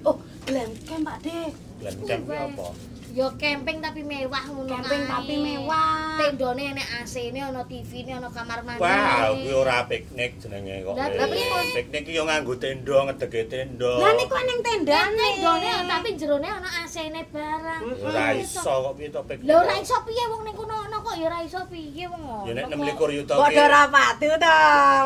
Oh, 0.06 0.18
glam 0.50 0.72
camp 0.90 1.06
Pak 1.06 1.18
De. 1.22 1.54
Lan 1.86 1.96
camp 2.08 2.24
ki 2.26 2.36
apa? 2.36 2.68
Ya 3.16 3.32
camping 3.32 3.80
tapi 3.80 4.04
mewah 4.04 4.44
ngono 4.44 4.68
Camping 4.68 5.02
kae. 5.02 5.08
tapi 5.08 5.34
mewah. 5.40 6.20
Tendone 6.20 6.64
enek 6.70 6.84
AC-ne, 6.98 7.40
ana 7.40 7.64
TV-ne, 7.64 8.12
ana 8.14 8.28
kamar 8.28 8.60
mandi. 8.60 8.76
Wah, 8.78 9.32
kuwi 9.32 9.56
ora 9.56 9.88
piknik 9.88 10.36
jenenge 10.36 10.84
kok. 10.84 10.94
Lah, 10.94 11.08
tapi 11.10 11.40
kok- 11.40 11.72
piknik 11.74 12.02
ki 12.04 12.12
yo 12.12 12.24
nganggo 12.24 12.54
tenda, 12.56 12.98
ngedege 13.08 13.42
tenda. 13.48 13.92
Lah 13.96 14.12
niku 14.14 14.36
neng 14.36 14.60
tendane. 14.60 15.16
Tendone 15.32 15.70
tapi 15.86 16.10
jerone 16.14 16.44
ana 16.50 16.70
AC-ne 16.84 17.22
barang. 17.26 17.82
Ora 18.04 18.26
iso 18.36 18.60
kok 18.84 18.94
piye 18.94 19.08
to 19.10 19.22
piknik. 19.24 19.48
Lho 19.48 19.56
ora 19.58 19.76
iso 19.78 19.96
piye 20.04 20.24
wong 20.28 20.42
ning 20.44 20.54
kono 20.54 20.76
ana 20.76 20.98
kok 21.00 21.16
ya 21.16 21.26
ora 21.26 21.40
iso 21.40 21.60
piye 21.66 22.06
wong 22.06 22.20
ngono. 22.20 22.44
Ya 22.44 22.52
nek 22.54 22.64
kok. 22.68 23.08
26 23.08 23.16
yuta 23.16 23.34
Kok 23.34 23.48
ki. 23.48 23.60
ora 23.62 23.82
patu 23.88 24.28
to. 24.28 24.56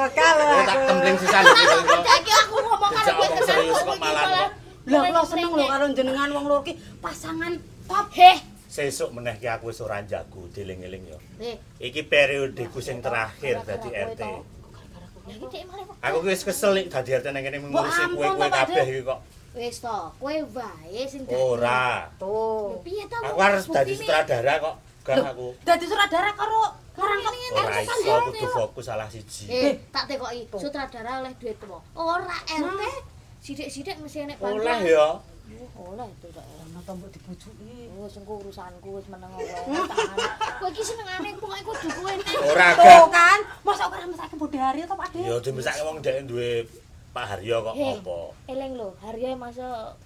Bekal. 0.01 0.35
Oh, 0.35 0.61
tak 0.65 0.77
tembling 0.83 1.15
sisan 1.15 1.43
iki. 1.51 1.65
Saiki 1.85 2.31
aku 2.35 2.55
ngomong 2.57 2.91
karo 2.91 3.09
kowe 3.15 3.27
serius 3.45 3.79
kok 3.79 3.97
malah 3.97 4.23
kok. 4.25 4.49
Lah 4.89 5.01
kula 5.05 5.21
seneng 5.23 5.51
lho 5.53 5.65
karo 5.67 5.85
jenengan 5.93 6.29
wong 6.31 6.45
loro 6.47 6.65
ki 6.65 6.73
pasangan 6.97 7.53
top. 7.89 8.05
Heh. 8.13 8.37
Sesuk 8.69 9.09
meneh 9.17 9.33
ki 9.41 9.49
aku 9.49 9.73
wis 9.73 9.81
ora 9.81 10.05
jago 10.05 10.45
dieling-eling 10.53 11.09
yo. 11.09 11.17
Heh. 11.41 11.57
Iki 11.81 12.05
periodeku 12.05 12.77
sing 12.85 13.01
terakhir 13.01 13.65
dadi 13.65 13.89
RT. 13.89 14.21
Aku 16.05 16.17
wis 16.21 16.45
kesel 16.45 16.85
iki 16.85 16.93
dadi 16.93 17.17
RT 17.17 17.33
nang 17.33 17.41
kene 17.41 17.57
ngurusi 17.57 18.13
kowe-kowe 18.13 18.47
kabeh 18.53 18.85
iki 18.85 19.01
kok. 19.01 19.19
Wis 19.57 19.81
to, 19.81 19.97
kowe 20.21 20.35
wae 20.53 21.01
sing 21.09 21.25
dadi. 21.25 21.33
Ora. 21.33 22.05
Tuh. 22.21 22.77
Piye 22.85 23.09
to? 23.09 23.17
Aku 23.25 23.39
harus 23.41 23.65
dadi 23.65 23.97
sutradara 23.97 24.53
kok. 24.61 24.75
Gak 25.01 25.25
aku. 25.33 25.57
Dadi 25.65 25.85
sutradara 25.89 26.29
karo 26.37 26.77
ngarang 26.93 27.19
kok 27.25 27.33
Ora 27.57 27.77
iso 27.81 28.13
kudu 28.29 28.47
fokus 28.53 28.85
salah 28.85 29.09
siji. 29.09 29.49
Eh, 29.49 29.73
tak 29.89 30.05
tekoki 30.05 30.45
sutradara 30.61 31.25
oleh 31.25 31.33
duit 31.41 31.57
tuwa. 31.57 31.81
Ora 31.97 32.37
RT. 32.45 33.17
Sidik-sidik 33.39 33.95
mesti 34.03 34.27
enek 34.27 34.37
Oleh 34.43 34.79
ya. 34.83 35.15
Oh, 35.79 35.95
Oleh 35.95 36.07
itu 36.11 36.27
tak. 36.29 36.45
Ana 36.45 36.79
tombok 36.85 37.09
dibujuki. 37.09 37.89
Wis 37.97 38.15
engko 38.19 38.43
urusanku 38.43 38.89
wis 38.99 39.07
meneng 39.09 39.31
oleh. 39.33 39.57
Kowe 40.59 40.69
iki 40.69 40.83
senengane 40.85 41.29
pokoke 41.39 41.61
kudu 41.65 41.87
kowe 41.97 42.13
nek. 42.13 42.35
Ora 42.45 42.69
kan, 43.09 43.39
masa 43.65 43.89
ora 43.89 44.05
mesake 44.05 44.35
bodari 44.37 44.85
to 44.85 44.95
Pak 44.95 45.09
De? 45.15 45.19
Ya 45.25 45.35
dimisake 45.41 45.81
wong 45.81 45.97
dhek 46.03 46.27
duwe 46.29 46.67
Pak 47.09 47.25
Haryo 47.25 47.65
kok 47.65 47.73
apa. 47.73 48.19
Eleng 48.51 48.71
lho, 48.77 48.89
Harya 49.01 49.33
masa 49.33 49.97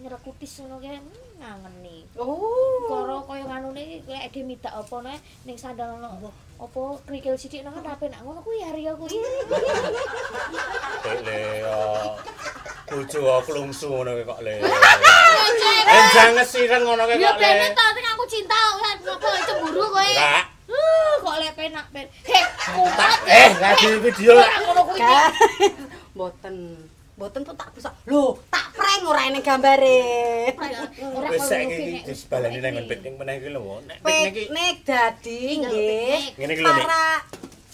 nyerekutis 0.00 0.64
ngono 0.64 0.80
kae 0.80 0.96
hmm, 0.96 1.38
ngangeni. 1.38 2.08
Oh. 2.16 2.88
Karo 2.88 3.20
kaya 3.28 3.44
nganune 3.44 3.80
iki 3.84 3.98
kayak 4.08 4.32
ade 4.32 4.40
midak 4.42 4.72
apa 4.72 4.96
nek 5.04 5.18
ning 5.44 5.56
sandal 5.60 6.00
ono 6.00 6.32
apa 6.60 6.80
krikil 7.04 7.36
sithik 7.36 7.60
nang 7.60 7.76
kan 7.76 7.92
rapi 7.92 8.08
nak 8.08 8.24
ngono 8.24 8.40
kuwi 8.40 8.64
Harya 8.64 8.96
kuwi. 8.96 9.20
Dek 11.04 11.18
le 11.28 11.40
yo. 11.60 11.78
Bojo 12.90 13.20
aku 13.38 13.50
lungsu 13.54 13.86
ngono 13.86 14.10
kok 14.26 14.40
le. 14.42 14.58
Enjang 15.90 16.30
ngesiren 16.34 16.82
ngono 16.82 17.02
Ya 17.06 17.30
kok 17.30 17.38
le. 17.38 17.40
bene 17.40 17.66
to 17.70 17.84
sing 17.94 18.06
aku 18.06 18.24
cinta 18.26 18.58
ngopo 18.74 19.28
cemburu 19.46 19.84
kowe. 19.88 20.02
Ora. 20.10 20.42
Uh, 20.70 21.12
kok 21.18 21.34
lek 21.38 21.52
penak 21.54 21.86
ben. 21.90 22.06
Heh, 22.26 22.44
kuat. 22.74 23.18
Eh, 23.26 23.50
lagi 23.58 23.88
video 23.98 24.34
Ora 24.38 24.54
ngono 24.62 24.80
kuwi. 24.86 25.00
Mboten. 26.14 26.56
Mboten 27.20 27.44
tuh 27.44 27.52
tak 27.52 27.68
bisa. 27.76 27.92
Lho, 28.08 28.32
tak 28.48 28.72
prank 28.72 29.04
ora 29.04 29.28
ning 29.28 29.44
gambare. 29.44 30.00
Ora 31.14 31.28
Wis 31.28 31.44
koyo 31.44 31.50
saiki 31.52 31.68
ngono 31.68 31.84
iki 31.84 32.00
ki, 32.00 32.06
disbalani 32.08 32.58
nek. 32.58 32.70
nang 32.72 32.86
piknik 32.88 33.14
meneh 33.14 33.34
iki 33.36 33.48
lho. 33.52 33.62
Nek 33.84 33.96
piknik 34.00 34.24
iki 34.24 34.42
Piknik 34.48 34.76
dadi 34.88 35.40
nggih. 35.60 36.20
Ngene 36.40 36.52
iki 36.56 36.62
lho. 36.64 36.72
Para 36.72 37.04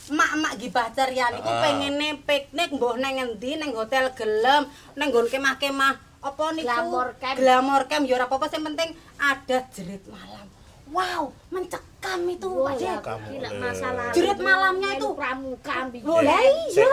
mak-mak 0.09 0.55
gibah 0.57 0.89
carian 0.91 1.35
iku 1.35 1.47
Ah. 1.47 1.61
pengene 1.61 2.21
piknik 2.21 2.71
mbuh 2.73 2.95
nang 2.95 3.15
endi 3.15 3.55
ning 3.55 3.73
hotel 3.73 4.11
gelem, 4.13 4.63
nang 4.95 5.09
nggon 5.09 5.27
kemah-kemah 5.27 5.95
apa 6.21 6.45
niku? 6.53 6.65
Glamour 6.65 7.09
camp. 7.17 7.37
Glamour 7.37 7.83
camp 7.87 8.05
ya 8.05 8.15
ora 8.15 8.27
apa-apa 8.27 8.47
sing 8.47 8.63
penting 8.63 8.91
ada 9.17 9.59
jerit 9.69 10.03
malam. 10.07 10.47
Wow, 10.87 11.35
mencekam 11.51 12.21
itu 12.27 12.47
Wah, 12.47 12.71
Pak 12.71 12.79
ya, 12.79 13.51
masalah. 13.53 14.15
Jerit 14.15 14.39
malamnya 14.39 14.95
itu. 14.95 15.11
pramuka 15.13 15.75
Oh, 15.83 15.91
biyen. 15.91 16.07
lah 16.23 16.39
Eh, 16.39 16.55
iya. 16.71 16.87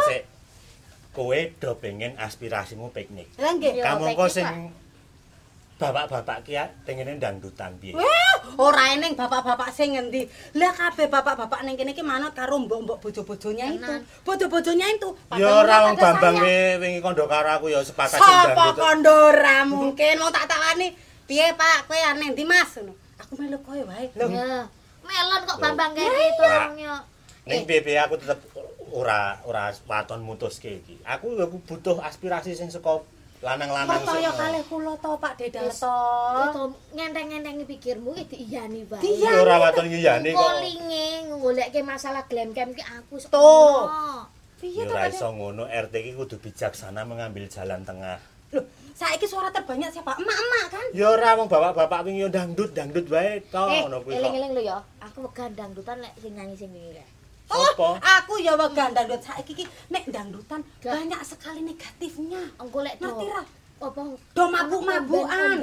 Kowe 1.13 1.39
do 1.53 1.77
pengen 1.77 2.17
aspirasimu 2.17 2.89
piknik. 2.89 3.29
Nggih. 3.37 3.77
Ya, 3.77 3.83
Kamu 3.85 4.17
kok 4.17 4.29
sing 4.33 4.73
bapak-bapak 5.83 6.37
ki 6.47 6.51
ya 6.55 6.65
pengene 6.87 7.19
dangdutan 7.19 7.75
piye? 7.75 7.91
Wah, 7.91 8.35
ora 8.55 8.95
eneng 8.95 9.19
bapak-bapak 9.19 9.75
sing 9.75 9.99
ngendi. 9.99 10.31
Lah 10.55 10.71
kabeh 10.71 11.11
bapak-bapak 11.11 11.67
ning 11.67 11.75
kene 11.75 11.91
iki 11.91 11.99
manut 11.99 12.31
karo 12.31 12.55
mbok-mbok 12.63 13.03
bojo-bojonya 13.03 13.75
itu. 13.75 13.83
Tenan. 13.83 14.01
Bojo-bojonya 14.23 14.87
itu. 14.95 15.09
Ya 15.35 15.47
ora 15.51 15.75
wong 15.91 15.95
Bambang 15.99 16.35
ki 16.39 16.55
wingi 16.79 16.99
kondo 17.03 17.27
karo 17.27 17.49
aku 17.59 17.67
ya 17.67 17.83
sepakat 17.83 18.15
sing 18.15 18.23
Sapa 18.23 18.55
dangdut. 18.55 18.79
kondora 18.79 19.57
mungkin 19.67 20.13
mau 20.23 20.31
tak 20.31 20.47
takani. 20.47 20.95
Piye 21.23 21.55
Pak, 21.55 21.87
kowe 21.87 21.99
aneh 21.99 22.31
ndi 22.31 22.43
Mas? 22.43 22.75
Ngono. 22.79 22.95
Aku 23.19 23.35
melu 23.39 23.59
kowe 23.63 23.79
wae. 23.83 24.07
Lho. 24.15 24.25
Melon 25.03 25.41
kok. 25.43 25.57
Bambang 25.59 25.91
kene 25.91 26.07
itu 26.31 26.43
Ora. 26.43 26.55
orangnya. 26.71 26.95
Ning 27.43 27.67
piye 27.67 27.99
aku 27.99 28.15
tetep 28.15 28.39
ora 28.93 29.41
ora 29.47 29.73
waton 29.89 30.21
mutuske 30.21 30.79
iki. 30.83 30.99
Aku 31.03 31.33
butuh 31.65 31.97
aspirasi 32.03 32.53
sing 32.53 32.69
saka 32.69 33.01
lanang-lanang 33.43 33.99
Percaya 33.99 34.31
sing- 34.31 34.39
kalih 34.39 34.63
kula 34.71 34.93
to 34.97 35.11
Pak. 35.19 35.33
Itu 35.43 36.63
ngenteng-ngentengi 36.95 37.63
pikirmu 37.67 38.15
iki 38.15 38.39
diiyani 38.39 38.87
wae. 38.87 39.03
Ya 39.19 39.43
ora 39.43 39.59
waton 39.59 39.91
ngiyani 39.91 40.31
kok. 40.31 40.39
Kolinge 40.39 41.07
ngolekke 41.27 41.81
masalah 41.83 42.23
glam 42.31 42.55
cam 42.55 42.71
ki 42.71 42.81
aku 42.81 43.19
ono. 43.35 44.23
Piye 44.63 44.87
Ya 44.87 44.87
to 44.87 44.95
ora 44.95 45.11
iso 45.11 45.27
ngono, 45.35 45.63
RT 45.67 45.93
iki 45.93 46.11
kudu 46.15 46.35
bijaksana 46.39 47.03
mengambil 47.03 47.51
jalan 47.51 47.83
tengah. 47.83 48.15
Loh, 48.55 48.63
saiki 48.95 49.27
suara 49.27 49.51
terbanyak 49.51 49.91
siapa? 49.91 50.15
Emak-emak 50.15 50.65
kan? 50.71 50.85
Ya 50.95 51.11
ora 51.11 51.35
wong 51.35 51.51
bapak-bapak 51.51 52.05
wingi 52.07 52.23
yo 52.23 52.29
dangdut, 52.31 52.71
dangdut 52.71 53.11
wae 53.11 53.43
to 53.43 53.59
Eh, 53.67 53.81
ngono 53.83 53.97
kuwi 54.05 54.13
eling-eling 54.15 54.51
lho 54.55 54.61
ya. 54.63 54.77
Aku 55.03 55.25
wegah 55.27 55.51
dangdutan 55.51 55.99
lek 55.99 56.15
sing 56.21 56.31
nyanyi 56.37 56.55
sing 56.55 56.71
wingi 56.71 56.95
kae. 56.95 57.05
Oh, 57.51 57.59
Apa? 57.69 57.89
aku 58.23 58.39
ya 58.39 58.55
wegah 58.55 58.89
dangdut 58.89 59.19
saiki 59.19 59.51
iki 59.53 59.65
nek 59.87 60.07
dangdutan 60.07 60.63
Gak. 60.79 60.89
banyak 60.89 61.21
sekali 61.21 61.59
negatifnya. 61.61 62.39
Engko 62.55 62.79
lek 62.81 62.97
do. 62.97 63.11
Ra? 63.19 63.43
Apa? 63.83 64.01
Do 64.31 64.43
mabuk-mabukan. 64.47 65.59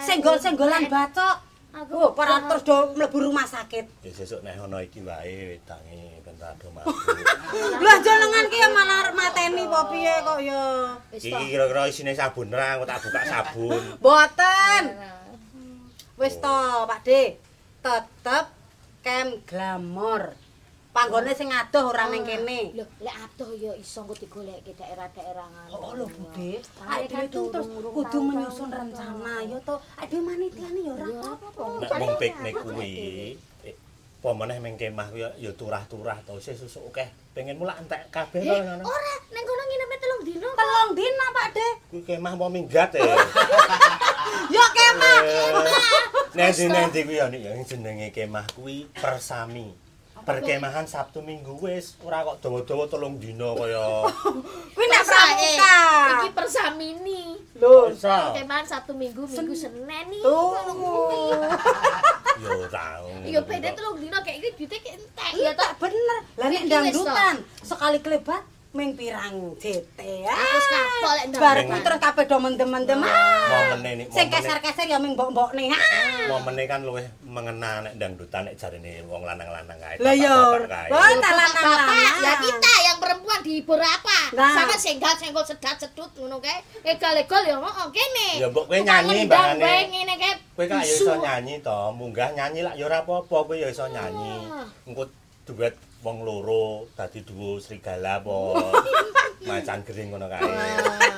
Senggol-senggolan 0.00 0.88
bacok. 0.88 1.36
Aku 1.68 1.92
Oh, 1.92 2.10
para 2.16 2.48
terus 2.48 2.64
do 2.64 2.76
mlebu 2.96 3.28
rumah 3.28 3.44
sakit. 3.44 3.84
Ya 4.00 4.10
sesuk 4.10 4.40
nek 4.40 4.56
ono 4.58 4.80
iki 4.80 5.04
wae 5.04 5.54
wedange 5.54 6.24
ben 6.24 6.34
rada 6.40 6.66
mabuk. 6.72 6.96
Lah 7.84 7.96
jenengan 8.00 8.48
ki 8.48 8.56
ya 8.56 8.68
malah 8.72 9.12
mateni 9.12 9.62
apa 9.62 9.80
piye 9.92 10.14
kok 10.18 10.38
ya. 10.40 10.64
Iki 11.12 11.28
kira-kira 11.52 11.82
isine 11.86 12.16
sabun 12.16 12.48
ra, 12.50 12.80
aku 12.80 12.88
tak 12.88 12.98
buka 13.04 13.20
sabun. 13.22 13.82
Boten. 14.02 14.84
Wis 16.16 16.34
to, 16.40 16.58
Pak 16.88 17.00
De. 17.04 17.36
Tetep 17.78 18.44
kem 19.04 19.38
glamour. 19.44 20.34
Panggone 20.98 21.30
sing 21.30 21.46
adoh 21.54 21.94
ora 21.94 22.10
ning 22.10 22.26
kene. 22.26 22.74
Lho, 22.74 22.82
lek 22.98 23.14
adoh 23.14 23.54
ya 23.54 23.70
iso 23.78 24.02
engko 24.02 24.18
digolekke 24.18 24.74
daerah-daerah 24.74 25.46
ngono. 25.46 25.78
Oh 25.78 25.92
lho 25.94 26.06
Bude, 26.10 26.58
tuh 27.30 27.54
terus 27.54 27.70
kudu 27.70 28.18
menyusun 28.18 28.66
rencana 28.66 29.46
ya 29.46 29.58
to. 29.62 29.78
Dhewe 29.78 30.20
manitiane 30.26 30.80
ya 30.82 30.92
ora 30.98 31.06
Ya, 31.06 31.22
apa-apa. 31.22 31.62
Nek 31.78 31.90
wong 32.02 32.12
piknik 32.18 32.54
kuwi 32.58 32.90
eh, 33.62 33.74
apa 34.18 34.28
meneh 34.34 34.58
ming 34.58 34.74
kemah 34.74 35.06
kuwi 35.14 35.22
ya- 35.22 35.36
ya 35.38 35.50
turah-turah 35.54 36.18
to 36.26 36.34
sih 36.42 36.58
susuk 36.58 36.90
akeh. 36.90 37.06
Pengen 37.30 37.62
mulak 37.62 37.78
entek 37.78 38.10
kabeh 38.10 38.42
to 38.42 38.54
ngono. 38.58 38.82
Ora, 38.82 39.14
ning 39.30 39.44
kono 39.46 39.62
nginepne 39.70 39.96
telung 40.02 40.22
dino. 40.26 40.48
Telung 40.50 40.90
dina 40.98 41.26
Pak 41.30 41.48
De. 41.54 41.68
Kuwi 41.94 42.02
kemah 42.02 42.32
mau 42.34 42.50
minggat 42.50 42.90
e. 42.98 43.06
Yo 44.50 44.64
kemah. 44.74 45.18
Nendi-nendi 46.34 47.00
kuwi 47.06 47.22
ya 47.22 47.30
nek 47.30 47.38
yang 47.38 47.62
jenenge 47.62 48.10
kemah 48.10 48.50
kuwi 48.58 48.90
persami. 48.98 49.86
Perkemahan 50.24 50.86
Sabtu 50.86 51.20
Minggu 51.22 51.54
wis 51.62 51.98
ora 52.02 52.24
kok 52.24 52.42
dawa-dawa 52.42 52.84
telung 52.88 53.18
dina 53.20 53.52
kaya 53.54 54.06
Kuwi 54.74 54.86
nek 54.88 55.02
pramuka. 55.04 55.76
Iki 56.18 56.30
persamini. 56.34 57.22
Lho, 57.58 57.90
Isa. 57.90 58.32
Keman 58.34 58.64
Sabtu 58.64 58.92
Minggu, 58.94 59.26
Minggu 59.26 59.54
Senin 59.54 59.86
tuh. 60.22 60.54
Ya 62.38 62.54
ora. 62.54 62.86
Ya 63.26 63.40
beda 63.42 63.74
telung 63.74 63.98
dino 63.98 64.14
kayak 64.22 64.38
iki 64.38 64.48
duite 64.62 64.78
kayak 64.78 65.02
entek 65.02 65.32
ya 65.42 65.50
tak 65.58 65.74
bener. 65.82 66.18
Lah 66.38 66.46
nek 66.46 66.62
Iki 66.62 66.70
dangdutan 66.70 67.34
sekali 67.66 67.98
klebat 67.98 68.46
ming 68.68 68.92
pirang 68.92 69.56
wis 69.56 69.80
kapok 70.68 71.12
lek 71.16 71.26
Bar 71.40 71.56
ndang. 71.56 71.72
ku 71.72 71.76
terus 71.88 72.00
kabeh 72.04 72.24
do 72.28 72.36
mendem-mendem. 72.36 73.00
Momene 73.00 73.90
nih, 74.04 74.06
Sing 74.12 74.28
keser-keser 74.28 74.84
ya 74.92 75.00
ming 75.00 75.16
mbok-mbok 75.16 75.56
nih. 75.56 75.72
Momene 76.28 76.68
kan 76.68 76.84
luwih 76.84 77.08
mengena 77.24 77.80
nek 77.80 77.96
dangdutan 77.96 78.44
nek 78.44 78.60
jarine 78.60 79.00
wong 79.08 79.24
lanang-lanang 79.24 79.78
kae. 79.80 79.96
Lah 80.04 80.12
ya. 80.12 80.36
Wah, 80.36 80.68
Bapak, 80.92 81.16
talan-talan. 81.16 82.20
ya 82.20 82.32
kita 82.44 82.72
yang 82.84 82.98
perempuan 83.00 83.40
dihibur 83.40 83.80
apa? 83.80 84.18
Sama 84.36 84.76
senggal 84.76 85.16
senggol 85.16 85.44
sedat 85.48 85.80
sedut 85.80 86.12
ngono 86.20 86.36
kae. 86.36 86.60
Egal-egal 86.84 87.42
ya 87.48 87.56
ngono 87.56 87.88
kene. 87.88 88.28
Ya, 88.36 88.46
mbok 88.52 88.68
kowe 88.68 88.76
nyanyi, 88.84 89.24
mbakane. 89.24 89.64
wae 89.64 89.82
ngene 89.88 90.14
kae. 90.20 90.32
Kowe 90.52 90.64
kan 90.68 90.76
ya 90.76 90.84
bisu. 90.84 91.08
iso 91.08 91.14
nyanyi 91.16 91.54
to, 91.64 91.78
munggah 91.96 92.36
nyanyi 92.36 92.60
lak 92.68 92.74
ya 92.76 92.84
ora 92.84 93.00
apa-apa, 93.00 93.36
kowe 93.48 93.56
ya 93.56 93.72
iso 93.72 93.88
nyanyi. 93.88 94.32
Ah. 94.52 94.68
Engko 94.84 95.08
duet 95.48 95.72
wong 96.02 96.22
loro 96.22 96.86
dadi 96.94 97.26
duo 97.26 97.58
serigala 97.58 98.22
apa? 98.22 98.38
Macan 99.48 99.82
gering 99.82 100.14
ngono 100.14 100.26
kae. 100.30 100.42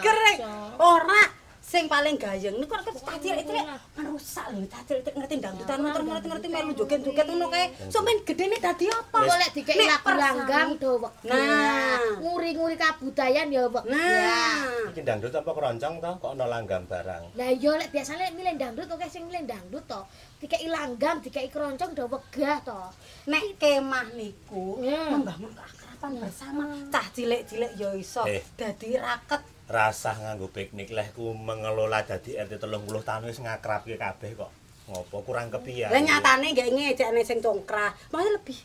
Keren. 0.01 0.37
Ora. 0.81 1.23
Sing 1.61 1.87
paling 1.87 2.19
gayeng 2.19 2.59
niku 2.59 2.75
kok 2.75 2.83
cah 2.83 3.15
cilik-cilik 3.23 3.63
merusak 3.95 4.43
lho 4.51 4.67
cah 4.67 4.83
cilik 4.91 5.07
ngerti 5.07 5.39
dangdutan 5.39 5.79
motor 5.79 6.03
ngerti-ngerti 6.03 6.49
melu 6.51 6.73
joget-joget 6.75 7.27
ngono 7.31 7.47
kae. 7.47 7.71
Sok 7.87 8.03
men 8.03 8.19
gedene 8.27 8.59
dadi 8.59 8.91
apa? 8.91 9.19
Golek 9.23 9.51
dikek 9.55 9.79
Nek 9.79 9.87
lagu 9.87 10.11
langgang 10.19 10.71
do 10.83 10.99
wegah. 10.99 11.31
Nah. 11.31 12.01
nguri-nguri 12.19 12.75
kabudayan 12.75 13.55
ya 13.55 13.71
wegah. 13.71 13.87
nah 13.87 14.80
Iki 14.91 15.01
dangdut 15.01 15.31
apa 15.31 15.47
keroncong 15.49 15.95
to 15.97 16.11
kok 16.19 16.31
ana 16.33 16.47
langgam 16.47 16.83
barang. 16.85 17.23
Lah 17.33 17.49
iya 17.49 17.71
lek 17.73 17.91
biasane 17.91 18.31
milih 18.31 18.55
dangdut 18.55 18.87
oke 18.87 19.07
sing 19.07 19.23
milih 19.25 19.45
dangdut 19.45 19.85
to. 19.85 20.03
Dikeki 20.39 20.67
langgam, 20.67 21.19
dikeki 21.19 21.49
keroncong 21.49 21.91
do 21.93 22.05
wegah 22.05 22.59
to. 22.61 22.81
nek 23.25 23.57
kemah 23.57 24.11
niku 24.13 24.81
Hmm. 24.81 25.15
membangun 25.17 25.53
keakraban 25.53 26.13
bersama 26.19 26.63
cah 26.89 27.07
cilik-cilik 27.09 27.73
ya 27.75 27.91
iso 27.93 28.25
Eh. 28.25 28.43
dadi 28.55 28.97
raket 28.97 29.43
Rasah 29.67 30.19
nganggo 30.19 30.51
piknik 30.51 30.91
leh 30.91 31.07
ku 31.11 31.31
mengelola 31.31 32.03
dadi 32.03 32.35
RT 32.35 32.59
30 32.59 32.75
tahun 33.01 33.23
wis 33.25 33.39
ngakrabke 33.39 33.95
kabeh 33.95 34.35
kok. 34.35 34.51
Ngopo 34.85 35.23
kurang 35.23 35.47
kepiye? 35.49 35.87
lah 35.87 36.03
nyatane 36.03 36.51
nggak 36.51 36.69
ngejekne 36.69 37.23
sing 37.23 37.39
congkrah 37.39 37.95
malah 38.11 38.35
lebih 38.35 38.59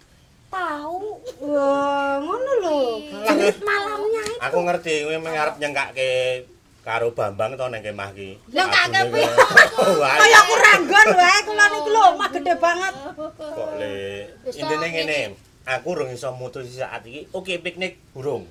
tahu 0.56 1.00
wah 1.44 2.16
ngono 2.18 2.52
lho 2.64 2.80
jadi 3.28 3.48
malamnya 3.60 4.22
itu 4.24 4.40
Aku 4.42 4.58
ngerti 4.62 4.94
kowe 5.04 5.18
mengarep 5.20 5.56
nyengkake 5.58 6.12
karo 6.80 7.12
Bambang 7.12 7.58
to 7.58 7.66
ning 7.66 7.82
kemah 7.82 8.14
ki. 8.14 8.38
Lah, 8.54 8.70
kowe- 8.70 9.34
Wah, 10.00 10.16
kayak 10.16 10.40
aku 10.40 10.54
ranggon 10.56 11.08
wae 11.12 11.40
kula 11.42 11.66
niku 11.68 11.90
lho 11.90 12.04
mah 12.14 12.30
gede 12.30 12.54
banget 12.56 12.94
kok 13.34 13.70
le. 13.76 13.98
Intine 14.48 14.88
ngene, 14.88 15.20
aku 15.66 15.88
urung 15.92 16.14
iso 16.14 16.30
mutus 16.32 16.70
saat 16.70 17.02
iki. 17.04 17.26
Oke, 17.34 17.58
piknik 17.58 17.98
burung. 18.14 18.46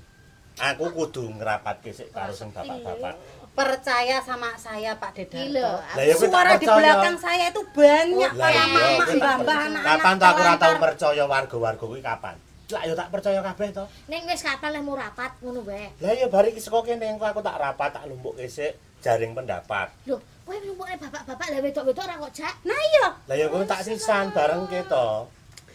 Aku 0.55 0.91
kudu 0.91 1.31
ngrapatke 1.31 1.91
sik 1.91 2.11
karo 2.11 2.35
sing 2.35 2.51
bapak-bapak. 2.51 3.15
Percaya 3.55 4.19
sama 4.19 4.51
saya 4.59 4.99
Pak 4.99 5.15
Dedarto. 5.15 5.63
Lah 5.95 6.03
ya 6.03 6.15
tak 6.19 6.27
suara 6.27 6.51
di 6.59 6.67
belakang 6.67 7.17
saya 7.17 7.45
itu 7.55 7.63
banyak 7.71 8.33
para 8.35 8.51
iya, 8.51 8.65
mama 8.67 8.83
kowe 8.83 9.07
tak- 9.07 9.15
mbah-mbah 9.15 9.59
anak-anak 9.71 9.95
Kapan 9.95 10.15
to 10.19 10.25
aku 10.27 10.41
ora 10.43 10.55
tau 10.59 10.75
percaya 10.83 11.23
warga-warga 11.25 11.85
kuwi 11.87 12.01
kapan? 12.03 12.35
Lah 12.75 12.83
ya 12.83 12.95
tak 12.99 13.09
percaya 13.15 13.39
kabeh 13.41 13.69
to. 13.71 13.85
Ning 14.11 14.23
wis 14.27 14.43
kapan 14.43 14.71
leh 14.75 14.83
mau 14.83 14.99
rapat 14.99 15.31
ngono 15.39 15.63
wae. 15.63 15.87
Lah 16.03 16.13
ya 16.13 16.27
bari 16.27 16.51
iki 16.51 16.59
saka 16.59 16.83
kene 16.83 17.15
aku 17.15 17.41
tak 17.41 17.57
rapat 17.63 17.91
tak 17.95 18.05
lumpukke 18.11 18.51
sik 18.51 18.75
jaring 18.99 19.39
pendapat. 19.39 19.95
Lho, 20.11 20.19
kowe 20.43 20.57
nglumpukne 20.59 20.99
bapak-bapak 20.99 21.47
lah 21.55 21.61
wedok-wedok 21.63 22.05
ora 22.05 22.15
kok 22.27 22.33
jak. 22.35 22.55
nah 22.67 22.75
iya 22.75 23.07
Lah 23.31 23.37
ya 23.39 23.47
kowe 23.47 23.63
tak 23.63 23.87
sisan 23.87 24.35
bareng 24.35 24.67
ke 24.67 24.83
to. 24.91 25.31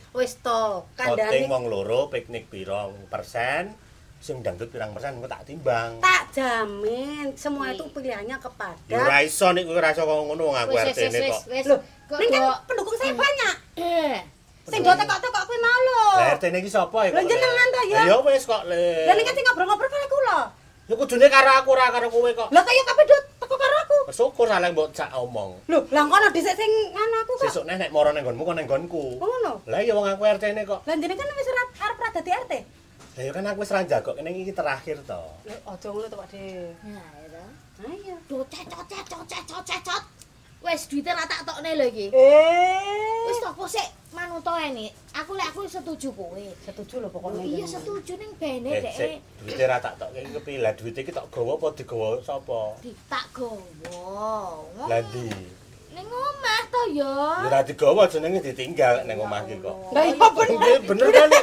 wis 0.09 0.41
to 0.41 0.81
Voting 0.97 1.15
kandhane 1.15 1.45
wong 1.45 1.69
loro 1.69 2.09
piknik 2.09 2.49
piro 2.49 2.89
persen 3.13 3.77
sing 4.19 4.43
dangdut 4.43 4.67
pirang 4.67 4.91
persen 4.91 5.15
engko 5.15 5.31
tak 5.31 5.47
timbang. 5.47 5.95
tak 6.03 6.27
jamin 6.35 7.31
semua 7.39 7.71
itu 7.71 7.87
pilihannya 7.87 8.35
Ya 8.35 8.37
kepada 8.37 8.75
ora 8.99 9.17
iso 9.23 9.47
nek 9.55 9.63
kowe 9.63 9.79
ora 9.79 9.89
iso 9.95 10.03
kok 10.03 10.15
ngono 10.27 10.43
wong 10.51 10.57
aku 10.59 10.75
wis 10.75 10.91
kok. 10.91 11.41
Kok 12.09 12.17
Ning 12.19 12.29
kan 12.33 12.41
pendukung 12.67 12.97
saya 12.99 13.13
banyak 13.15 13.55
Eh. 13.79 14.17
sing 14.69 14.85
do 14.85 14.91
tekok-tekok 14.91 15.43
kuwi 15.49 15.59
mau 15.63 15.79
lho 15.81 16.03
Lah 16.19 16.27
RT-ne 16.37 16.57
iki 16.61 16.69
sapa 16.69 16.99
ya? 17.07 17.15
Lah, 17.15 17.25
kok, 17.25 17.29
jenengan 17.31 17.67
to, 17.73 17.81
ya? 17.89 17.99
Ya 18.05 18.15
wis 18.21 18.43
kok 18.45 18.63
le. 18.67 19.07
Lah 19.07 19.13
ning 19.15 19.25
kan 19.25 19.33
sing 19.33 19.45
ngobrol-ngobrol 19.47 19.89
karo 19.89 20.07
kula 20.11 20.39
Ya 20.89 20.93
kudune 20.97 21.27
karo 21.29 21.49
aku 21.55 21.69
ora 21.73 21.85
karo 21.93 22.07
kowe 22.11 22.29
kok. 22.35 22.49
Lah 22.51 22.61
kaya 22.65 22.81
kabeh 22.81 23.05
do 23.07 23.17
teko 23.39 23.55
karo 23.55 23.75
aku 23.87 23.97
Syukur 24.09 24.49
saling 24.49 24.73
mbok 24.73 24.89
cak 24.91 25.13
omong. 25.15 25.53
Lho, 25.69 25.79
lah 25.93 26.03
kono 26.05 26.27
dhisik 26.33 26.57
sing 26.59 26.71
anu 26.91 27.15
aku 27.23 27.33
kok. 27.39 27.45
Sesuk 27.47 27.63
nek 27.69 27.93
moro 27.93 28.11
ning 28.11 28.25
nggonmu 28.25 28.43
kok 28.43 28.55
ning 28.57 28.65
nggonku. 28.67 29.21
Oh, 29.21 29.25
Ngono. 29.25 29.53
Lah 29.69 29.79
ya 29.79 29.93
wong 29.95 30.09
aku 30.11 30.27
RT-ne 30.27 30.65
kok. 30.67 30.83
Lah 30.83 30.93
jenengan 30.97 31.23
kan 31.23 31.37
wis 31.39 31.49
arep 31.53 31.97
ra 32.01 32.09
dadi 32.09 32.31
RT. 32.35 32.53
Lah 33.19 33.27
ya 33.27 33.31
kan 33.35 33.43
aku 33.43 33.59
wis 33.59 33.75
ra 33.75 33.83
jagok 33.83 34.15
kene 34.15 34.31
iki 34.31 34.55
terakhir 34.55 34.95
to. 35.03 35.21
Lho, 35.43 35.55
aja 35.65 35.87
ngono 35.89 36.07
to, 36.07 36.15
Pak 36.15 36.27
De. 36.31 36.71
Ya 36.87 37.03
to. 37.27 37.43
Ayo. 37.81 38.15
Do 38.25 38.37
cecot 38.47 38.85
cecot 38.87 39.23
cecot 39.27 39.63
cecot. 39.65 40.03
Wis 40.59 40.87
duite 40.87 41.07
ra 41.09 41.23
tak 41.25 41.43
tokne 41.43 41.71
lho 41.73 41.85
iki. 41.85 42.07
Eh. 42.09 43.27
Wis 43.27 43.39
topo 43.39 43.63
sik 43.65 43.83
manuto 44.11 44.55
ini. 44.57 44.87
Aku 45.13 45.35
lek 45.35 45.51
aku 45.51 45.67
setuju 45.67 46.09
kowe. 46.11 46.45
setuju 46.61 46.95
lho 46.97 47.07
Oh, 47.07 47.11
pokoknya. 47.13 47.43
iya 47.43 47.59
jenengan. 47.59 47.75
setuju 47.75 48.13
ning 48.15 48.31
bene 48.33 48.69
Eh, 48.69 48.81
dek. 48.81 48.93
sik, 48.93 49.13
duwite 49.37 49.63
ra 49.65 49.77
tak 49.77 49.93
tok 49.95 50.09
iki 50.13 50.31
kepiye? 50.33 50.57
Lah 50.59 50.71
duwite 50.73 50.99
iki 51.01 51.11
tok 51.11 51.27
gawa 51.27 51.53
apa 51.55 51.67
digawa 51.75 52.07
sapa? 52.21 52.59
Ditak 52.79 53.25
gowo. 53.35 54.63
Lah 54.79 54.99
ndi? 55.01 55.27
Ning 55.91 56.07
omah 56.07 56.61
to 56.67 56.81
ya. 56.95 57.13
Ya 57.43 57.49
ra 57.49 57.61
digawa 57.61 58.07
jenenge 58.07 58.39
ditinggal 58.41 59.03
ning 59.03 59.17
omah 59.17 59.43
iki 59.43 59.59
kok. 59.59 59.75
Lah 59.91 60.03
iya 60.03 60.27
bener. 60.29 60.79
Bener 60.87 61.07
kan? 61.09 61.29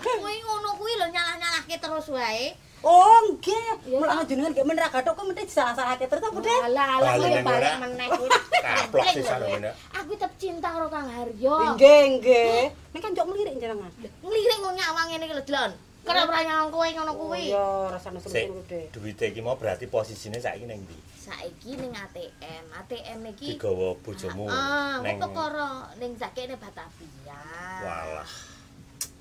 Kowe 0.00 0.32
ngono 0.36 0.70
kuwi 0.76 0.92
lho 0.94 1.06
nyalah-nyalahke 1.08 1.76
terus 1.76 1.99
wae. 2.10 2.46
Oh, 2.80 3.12
nggih. 3.28 3.92
Mulane 3.92 4.24
jenengan 4.24 4.56
gak 4.56 4.64
men 4.64 4.72
ra 4.74 4.88
gathuk 4.88 5.12
kok 5.12 5.20
mesti 5.22 5.44
disalah-salahke 5.44 6.08
terus 6.08 6.24
apa, 6.24 6.38
De? 6.40 6.54
Alah, 6.64 6.88
alah 6.96 7.12
Balik 7.12 7.44
ora. 7.44 7.70
meneh 7.78 8.06
kuwi. 8.08 8.28
Kaplok 8.56 9.06
sisan 9.12 9.40
ngene. 9.42 9.70
Aku 9.92 10.10
tetep 10.16 10.32
cinta 10.40 10.68
karo 10.70 10.88
Kang 10.88 11.04
Haryo. 11.06 11.76
Nggih, 11.76 12.00
nggih. 12.16 12.62
Nek 12.90 13.00
kan 13.00 13.12
njok 13.12 13.26
melirik 13.28 13.54
jenengan. 13.56 13.92
Nglirik 14.24 14.56
kok 14.58 14.72
nyawang 14.72 15.06
ngene 15.08 15.24
iki 15.24 15.34
lho, 15.36 15.44
Delon. 15.44 15.72
Kenapa 16.00 16.32
ora 16.32 16.40
nyawang 16.40 16.68
kowe 16.72 16.88
ngono 16.88 17.12
kuwi? 17.14 17.42
Iya, 17.52 17.68
rasane 17.92 18.18
Sik, 18.18 18.32
seru 18.32 18.64
De. 18.64 18.88
duwite 18.88 19.24
iki 19.28 19.44
mau 19.44 19.52
berarti 19.52 19.84
posisine 19.84 20.40
saiki 20.40 20.64
ning 20.64 20.80
ndi? 20.80 20.96
Saiki 21.20 21.76
ning 21.76 21.92
ATM, 21.92 22.64
ATM 22.72 23.20
iki 23.28 23.60
Digawa 23.60 23.92
bojomu 24.00 24.48
Ah, 24.48 24.96
ning 25.04 25.20
kok 25.20 25.28
perkara 25.28 25.92
ning 26.00 26.16
zakene 26.16 26.56
Batavia. 26.56 27.36
Walah. 27.84 28.30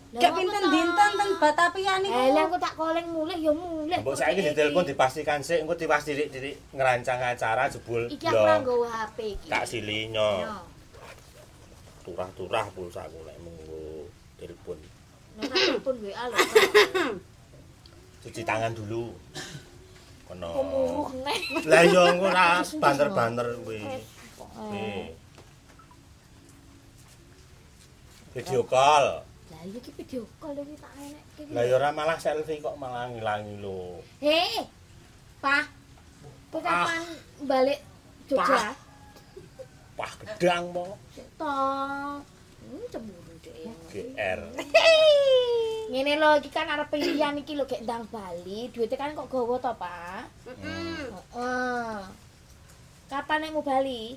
Gak 0.09 0.33
pinten 0.33 0.63
dinten 0.73 1.11
ten 1.21 1.29
Batavia 1.37 2.01
niku. 2.01 2.17
Eh, 2.17 2.33
lah 2.33 2.49
aku 2.49 2.57
tak 2.57 2.73
koleng 2.73 3.07
mulih 3.13 3.37
ya 3.37 3.53
mulih. 3.53 3.93
Mbok 4.01 4.17
saiki 4.17 4.41
ditelepon 4.41 4.89
dipastikan 4.89 5.37
sik 5.45 5.61
engko 5.61 5.77
tiwas 5.77 6.01
titik-titik 6.01 6.57
ngerancang 6.73 7.21
acara 7.21 7.69
jebul 7.69 8.09
Iki 8.09 8.25
aku 8.25 8.41
ora 8.41 8.57
yo 8.57 8.61
nggawa 8.65 8.87
HP 8.89 9.17
iki. 9.37 9.47
tak 9.53 9.63
silinyo. 9.69 10.29
Yo. 10.49 10.57
Turah-turah 12.09 12.65
pulsaku 12.73 13.21
lek 13.21 13.37
menggo 13.37 14.09
telepon. 14.41 14.81
Nek 15.37 15.49
telepon 15.53 15.95
WA 16.01 16.23
lho. 16.25 16.37
Cuci 18.25 18.41
tangan 18.41 18.73
dulu. 18.73 19.13
Kono. 20.25 20.49
Neh. 21.21 21.39
Lah 21.69 21.85
yo 21.85 22.01
engko 22.09 22.33
ora 22.33 22.65
banter-banter 22.65 23.61
kuwi. 23.61 23.85
Nih. 24.73 25.13
Video 28.33 28.65
call. 28.65 29.28
Lah 29.59 29.67
iki 29.67 29.91
video 29.91 30.23
call 30.39 30.55
iki 30.55 30.79
tak 30.79 30.95
enekke. 30.95 31.51
Lah 31.51 31.63
yo 31.67 31.75
ora 31.75 31.91
malah 31.91 32.15
selfie 32.15 32.63
kok 32.63 32.79
malah 32.79 33.11
ngilangi 33.11 33.59
lho. 33.59 33.99
Hei. 34.23 34.63
Pak. 35.43 35.67
Kowe 36.47 36.63
kapan 36.63 37.03
balik 37.43 37.83
Jogja? 38.31 38.71
Wah, 39.99 40.11
gedang 40.23 40.71
po. 40.71 40.95
To. 41.35 41.59
Hmm, 42.23 42.83
cemburu 42.87 43.35
deh. 43.43 43.67
GR. 43.91 44.41
Ngene 45.91 46.13
lho 46.15 46.29
iki 46.39 46.49
kan 46.55 46.71
arep 46.71 46.87
pilihan 46.87 47.35
iki 47.35 47.59
lho 47.59 47.67
gek 47.67 47.83
ndang 47.83 48.07
Bali, 48.07 48.71
duite 48.71 48.95
kan 48.95 49.11
kok 49.11 49.27
gawa 49.27 49.59
to, 49.59 49.75
Pak? 49.75 50.23
Heeh. 50.47 51.03
Heeh. 51.35 51.99
Kapan 53.11 53.37
nek 53.43 53.51
mau 53.51 53.67
Bali? 53.67 54.15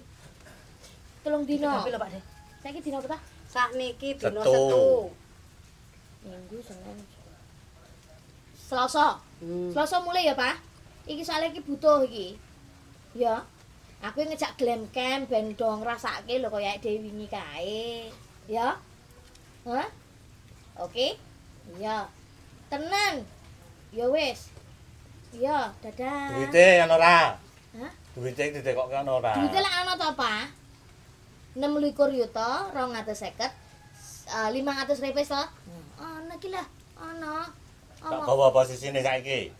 Telung 1.26 1.42
dino. 1.42 1.66
Tapi 1.66 1.90
lho, 1.90 1.98
Pak 1.98 2.10
De. 2.14 2.20
Saiki 2.62 2.78
dino 2.78 3.02
apa 3.02 3.18
ta? 3.18 3.18
Sakniki 3.50 4.14
dina 4.14 4.38
Setu. 4.38 4.54
Setu. 4.54 4.86
Minggu, 6.22 6.58
Senin. 6.62 6.98
Selasa. 8.54 9.18
Hmm. 9.42 9.74
Selasa 9.74 9.98
mulai 10.00 10.30
ya, 10.30 10.34
Pak? 10.38 10.56
Iki 11.10 11.22
soalnya 11.26 11.50
iki 11.50 11.60
butuh 11.66 12.06
iki. 12.06 12.38
Ya. 13.18 13.42
Aku 14.02 14.22
ngejak 14.22 14.58
glam 14.58 14.82
camp 14.90 15.30
ben 15.30 15.54
do 15.54 15.66
ngrasake 15.78 16.42
lho 16.42 16.50
kaya 16.50 16.78
dhewe 16.82 17.06
wingi 17.06 17.26
kae. 17.30 18.10
Ya. 18.50 18.78
Hah? 19.66 19.88
Oke. 20.78 21.18
Iya. 21.78 22.06
Tenan. 22.70 23.22
Ya 23.92 24.06
wis. 24.10 24.50
Iya, 25.32 25.72
dadah. 25.80 26.28
Duite 26.36 26.66
ana 26.84 26.94
ora? 26.96 27.18
Hah? 27.78 27.92
Duite 28.12 28.52
ditekokke 28.52 28.96
ana 28.96 29.12
ora? 29.16 29.32
Duite 29.36 29.58
lek 29.58 29.74
ana 29.84 29.96
to, 29.96 30.08
Pak? 30.12 30.44
26 31.56 32.16
yuta 32.16 32.72
250 32.72 33.44
eh, 33.44 34.48
500 34.48 35.04
repes 35.04 35.28
to? 35.28 35.42
Ana 36.32 36.40
iki 36.40 36.48
lah, 36.48 36.64
ana. 36.96 37.44
Tak 38.00 38.24
gawa 38.24 38.48
posisine 38.56 39.04
saiki. 39.04 39.52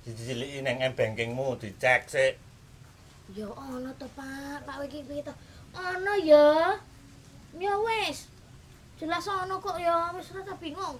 Diciliki 0.00 0.64
ning 0.64 0.80
m-bankingmu 0.80 1.60
dicek 1.60 2.08
sik. 2.08 2.40
Ya 3.36 3.44
ana 3.52 3.92
to, 4.00 4.08
Pak. 4.16 4.64
Pak 4.64 4.88
iki 4.88 5.04
piye 5.04 5.20
to? 5.20 5.32
Ana 5.76 6.16
ya. 6.24 6.72
Ya 7.60 7.76
wis. 7.84 8.32
Jelas 8.96 9.28
ana 9.28 9.60
kok 9.60 9.76
ya, 9.76 10.08
wis 10.16 10.32
ora 10.32 10.40
tak 10.48 10.56
bingung. 10.56 10.96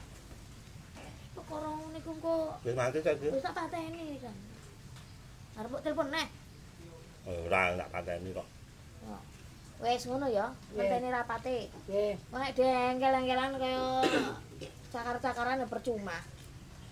Perkara 1.32 1.72
niku 1.88 2.12
kok 2.20 2.60
Wis 2.60 2.76
mati 2.76 3.00
saiki. 3.00 3.32
wis 3.32 3.40
tak 3.40 3.56
pateni 3.56 4.20
kan. 4.20 4.36
Arep 5.64 5.80
telepon 5.80 6.12
neh. 6.12 6.28
Ora 7.24 7.72
tak 7.72 7.88
pateni 7.88 8.36
kok. 8.36 8.44
Wis 9.78 10.02
ngono 10.04 10.26
ya, 10.26 10.50
ngenteni 10.74 11.08
rapate. 11.08 11.70
Nggih. 11.86 12.14
Nek 12.34 12.50
dengkel-engkelan 12.52 13.50
kaya 13.56 13.82
cakar-cakaran 14.92 15.62
ya 15.62 15.66
percuma. 15.66 16.18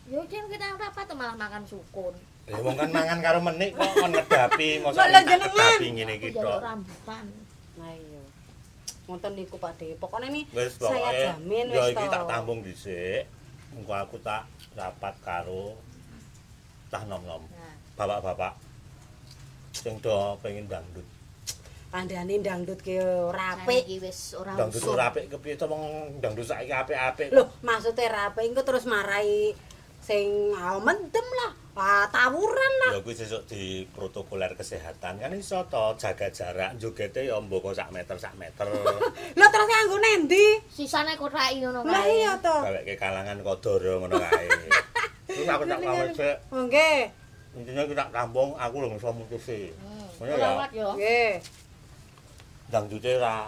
Yo 0.06 0.22
jen 0.30 0.46
kita 0.46 0.78
rapat 0.78 1.10
malah 1.12 1.34
makan 1.34 1.66
sukun. 1.66 2.14
Ya 2.46 2.62
wong 2.62 2.78
kan 2.78 2.94
mangan 2.94 3.18
karo 3.18 3.42
menik 3.42 3.74
kok 3.74 3.90
kon 3.90 4.14
ngedapi 4.14 4.68
mosok 4.86 5.02
Lah, 5.02 5.18
jenengan. 5.18 5.50
ngedapi 5.50 5.86
ngene 5.90 6.12
iki 6.14 6.30
tok. 6.30 6.62
rambutan. 6.62 7.26
Nah 7.74 7.90
iya. 7.90 8.22
Ngoten 9.10 9.32
niku 9.34 9.58
Pak 9.58 9.72
De. 9.82 9.98
Pokoknya 9.98 10.30
nih 10.30 10.44
Wis 10.54 10.78
saya 10.78 10.94
pokoke 11.10 11.18
jamin 11.26 11.66
ya 11.66 11.82
wis 11.82 11.90
iki 11.90 12.06
to. 12.06 12.12
tak 12.14 12.22
tampung 12.30 12.58
dhisik. 12.62 13.26
Engko 13.74 13.92
aku 13.92 14.16
tak 14.22 14.46
rapat 14.78 15.14
karo 15.26 15.74
tah 16.86 17.02
nom-nom. 17.02 17.42
Bapak-bapak 17.98 18.54
sing 19.74 19.98
do 19.98 20.14
pengen 20.38 20.70
dangdut. 20.70 21.02
Kandhane 21.86 22.42
dangdut 22.42 22.78
ki 22.78 22.98
rapi. 23.30 23.80
saiki 23.80 23.96
wis 24.02 24.34
ora 24.34 24.52
Dangdut 24.52 24.82
usum. 24.82 24.94
ora 24.94 25.08
apik 25.08 25.30
kepiye 25.30 25.54
to 25.54 25.64
wong 25.64 25.82
dangdut 26.20 26.44
saiki 26.44 26.68
apik-apik. 26.68 27.32
Loh, 27.32 27.48
maksudnya 27.62 28.10
rapi 28.10 28.42
engko 28.44 28.62
terus 28.62 28.84
marai 28.84 29.54
sing 29.98 30.52
ah, 30.52 30.76
mendem 30.76 31.24
lah. 31.24 31.52
Ah, 31.76 32.08
tawuran 32.08 32.72
lah. 32.84 32.96
Ya 32.96 33.00
kuwi 33.00 33.12
sesuk 33.12 33.44
di 33.46 33.84
protokoler 33.92 34.56
kesehatan 34.56 35.20
kan 35.20 35.28
iso 35.32 35.60
to 35.68 35.92
jaga 35.96 36.32
jarak 36.32 36.72
jogete 36.76 37.20
ya 37.22 37.36
mboko 37.36 37.72
sak 37.72 37.92
meter 37.92 38.16
sak 38.16 38.32
meter. 38.34 38.64
Lah 39.38 39.48
terus 39.52 39.68
nganggo 39.68 40.00
nendi? 40.00 40.56
Sisane 40.72 41.20
kothaki 41.20 41.60
ngono 41.60 41.84
Lah 41.84 42.00
kae. 42.00 42.16
iya 42.16 42.32
to. 42.40 42.56
Gaweke 42.64 42.96
kalangan 42.96 43.44
kodoro 43.44 44.00
ngono 44.00 44.16
kae. 44.16 44.48
Terus 45.28 45.44
aku 45.46 45.62
tak 45.64 45.78
pamit 45.78 46.10
sik. 46.16 46.36
Oh 46.48 46.64
nggih. 46.64 47.00
Intinya 47.56 47.82
kita 47.84 48.04
tampung 48.08 48.56
aku 48.56 48.76
lho 48.80 48.96
iso 48.96 49.12
mutusi. 49.12 49.68
Hmm. 49.76 50.08
Ngono 50.16 50.32
ya. 50.32 50.36
Lewat 50.48 50.70
yo. 50.72 50.88
Nggih. 50.96 51.32
Dangdute 52.66 53.10
ora 53.18 53.46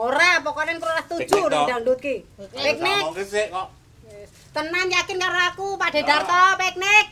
Ora, 0.00 0.40
pokoknya 0.40 0.80
ora 0.80 1.02
setuju 1.04 1.50
toh. 1.52 1.66
dangdut 1.68 1.98
ki. 2.00 2.24
Piknik. 2.56 3.02
Ngomong 3.04 3.20
sik 3.20 3.52
kok. 3.52 3.68
Tenan 4.50 4.88
yakin 4.88 5.18
karo 5.20 5.40
aku, 5.52 5.66
Pak 5.76 5.90
De 5.92 6.00
Darto, 6.08 6.56
piknik. 6.56 7.06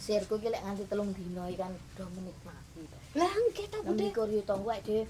Sirku 0.00 0.40
ki 0.40 0.48
lek 0.48 0.62
nganti 0.64 0.88
telung 0.88 1.12
dino 1.12 1.44
iki 1.50 1.60
kan 1.60 1.74
do 1.98 2.06
menikmati. 2.16 2.80
to. 2.86 2.96
Lah 3.18 3.28
nggih 3.28 3.66
to, 3.68 3.78
Bude. 3.84 4.08
Nang 4.08 4.30
yo 4.32 4.42
tonggo 4.46 4.70
ae 4.72 4.80
dhewe 4.80 5.02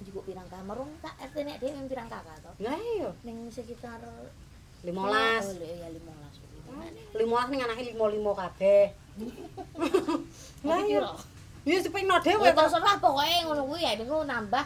njupuk 0.00 0.24
pirang 0.28 0.48
kamar 0.48 0.76
wong 0.78 0.92
tak 1.02 1.14
RT 1.26 1.36
nek 1.42 1.56
dhewe 1.58 1.80
pirang 1.90 2.08
kakak 2.12 2.36
to. 2.38 2.50
Lah 2.62 2.76
iya, 2.76 3.10
Ning 3.26 3.50
sekitar 3.50 3.98
15. 4.84 4.94
Oh, 4.94 5.08
ya 5.58 5.88
15. 5.90 7.18
Limolas 7.18 7.48
ning 7.50 7.60
anake 7.66 7.82
limo-limo 7.82 8.32
kabeh. 8.36 8.92
Lah 10.62 10.78
Lah 10.78 10.80
iya. 10.86 11.00
Ya 11.68 11.76
sepino 11.84 12.16
dhewe 12.24 12.46
Ya 12.48 12.56
terserah 12.56 12.96
pokoknya 12.96 13.44
ngono 13.44 13.62
kuwi 13.68 13.84
ya 13.84 13.92
niku 14.00 14.24
nambah 14.24 14.64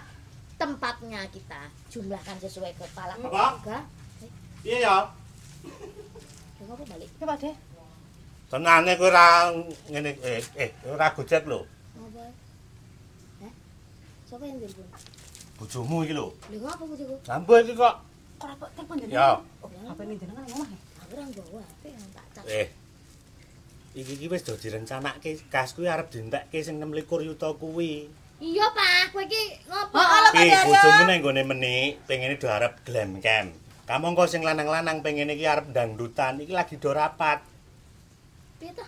tempatnya 0.55 1.27
kita 1.35 1.67
jumlahkan 1.91 2.39
sesuai 2.39 2.71
kepala 2.79 3.19
Apa? 3.19 3.27
keluarga. 3.27 3.79
Iya 4.63 4.79
ya. 4.79 4.97
Apa 6.65 6.83
balik? 6.87 7.11
Ya 7.19 7.25
Pak 7.27 7.37
De. 7.43 7.51
Tenane 8.47 8.93
kowe 8.95 9.11
ora 9.11 9.51
ngene 9.91 10.11
eh 10.23 10.39
eh 10.55 10.71
ora 10.87 11.11
gojek 11.11 11.43
lho. 11.51 11.67
Apa? 11.99 12.23
Hah? 13.43 13.53
Siapa 14.31 14.45
yang 14.47 14.63
telepon? 14.63 14.87
Bojomu 15.59 15.97
iki 16.07 16.15
lho. 16.15 16.31
Lha 16.55 16.57
ngapa 16.63 16.85
bojoku? 16.87 17.17
Lampu 17.27 17.53
iki 17.59 17.73
kok. 17.75 17.95
Kok 18.39 18.47
ora 18.47 18.55
telepon 18.79 18.97
jenengan? 19.03 19.19
Ya. 19.19 19.29
Apa 19.91 20.01
ini 20.07 20.15
jenengan 20.23 20.45
ya? 20.47 20.55
Aku 21.03 21.13
ora 21.19 21.23
nggawa 21.27 21.61
HP 21.67 21.83
yang 21.91 22.07
tak 22.15 22.27
cas. 22.39 22.47
Eh. 22.47 22.67
Iki 23.95 24.13
iki 24.19 24.27
wis 24.27 24.43
do 24.43 24.59
direncanake 24.59 25.39
kas 25.47 25.71
kuwi 25.79 25.87
arep 25.87 26.11
dientekke 26.11 26.59
sing 26.59 26.83
26 26.83 27.31
yuta 27.31 27.55
kuwi. 27.55 28.11
Iya, 28.43 28.67
Pak. 28.75 29.15
Kowe 29.15 29.23
iki 29.23 29.43
ngopo? 29.71 29.95
Oh, 29.95 30.31
Ki 30.35 30.51
Daryo. 30.51 30.67
bojomu 30.75 31.03
nang 31.07 31.19
gone 31.23 31.43
menik 31.47 32.03
pengene 32.11 32.35
do 32.35 32.51
arep 32.51 32.83
glam 32.83 33.23
camp. 33.23 33.55
Kamu 33.87 34.11
engko 34.11 34.27
sing 34.27 34.43
lanang-lanang 34.43 34.99
pengen 35.07 35.31
iki 35.31 35.47
arep 35.47 35.71
dangdutan 35.71 36.43
iki 36.43 36.51
lagi 36.51 36.75
do 36.83 36.91
rapat. 36.91 37.47
Piye 38.59 38.75
to? 38.75 38.83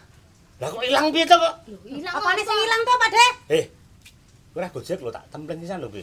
Lah 0.59 0.69
kok 0.75 0.83
ilang 0.83 1.15
piye 1.15 1.23
to 1.23 1.37
kok? 1.39 1.55
Ilang 1.87 2.15
Apa 2.17 2.29
nih 2.35 2.43
sing 2.43 2.59
ilang 2.59 2.81
to, 2.83 2.93
Pak 2.99 3.11
De? 3.15 3.27
Eh. 3.55 3.65
Ora 4.57 4.67
gojek 4.73 4.99
lho 4.99 5.13
tak 5.15 5.29
templeng 5.31 5.61
pisan 5.63 5.79
lho 5.79 5.89
kowe. 5.93 6.03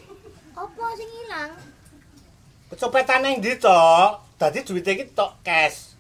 Apa 0.56 0.86
sing 0.96 1.10
ilang? 1.28 1.52
Kecopetan 2.72 3.20
nang 3.20 3.34
ndi 3.44 3.60
to? 3.60 3.82
Dadi 4.40 4.64
duwite 4.64 4.96
iki 4.96 5.06
tok 5.12 5.44
cash. 5.44 5.93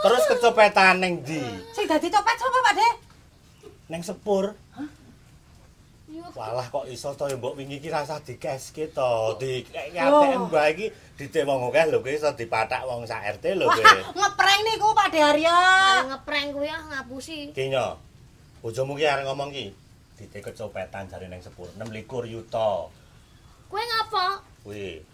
Terus 0.00 0.22
kecopetan 0.26 0.96
nang 0.96 1.20
ndi? 1.20 1.44
Sing 1.70 1.84
dadi 1.84 2.08
copet 2.08 2.36
sapa, 2.36 2.58
Pak 2.62 2.72
De? 2.72 2.88
Nang 3.88 4.00
sepur. 4.00 4.56
Yo, 6.10 6.26
Walah 6.34 6.66
kok 6.66 6.90
iso 6.90 7.14
to 7.14 7.30
ya 7.30 7.38
mbok 7.38 7.54
wingi 7.54 7.78
iki 7.78 7.86
rasa 7.86 8.18
dikeske 8.18 8.90
to. 8.90 9.36
Di 9.38 9.62
Oh. 10.00 10.24
ATM 10.24 10.42
bae 10.48 10.72
iki 10.72 10.86
ditik 11.14 11.46
wong 11.46 11.70
akeh 11.70 11.86
lho 11.86 12.00
kowe 12.00 12.10
iso 12.10 12.32
dipathak 12.32 12.82
wong 12.82 13.04
sak 13.04 13.38
RT 13.38 13.54
lho 13.54 13.68
Wah, 13.68 13.76
kowe. 13.76 14.00
ngeprank 14.18 14.60
niku 14.64 14.88
Pak 14.90 15.08
De 15.08 15.20
Aryo. 15.22 15.54
Arep 15.54 16.06
ngeprank 16.10 16.48
kuwi 16.50 16.66
ah 16.66 16.82
ngapusi. 16.82 17.38
Kinyo. 17.52 17.94
Bojomu 18.58 18.96
ki 18.96 19.06
arek 19.06 19.22
ngomong 19.22 19.52
ki. 19.52 19.70
Ditik 20.18 20.42
kecopetan 20.44 21.06
jare 21.06 21.28
nang 21.28 21.38
sepur 21.38 21.70
26 21.78 22.26
yuta. 22.26 22.90
Kowe 23.70 23.78
ngapa? 23.80 24.42
Kuwi. 24.66 25.04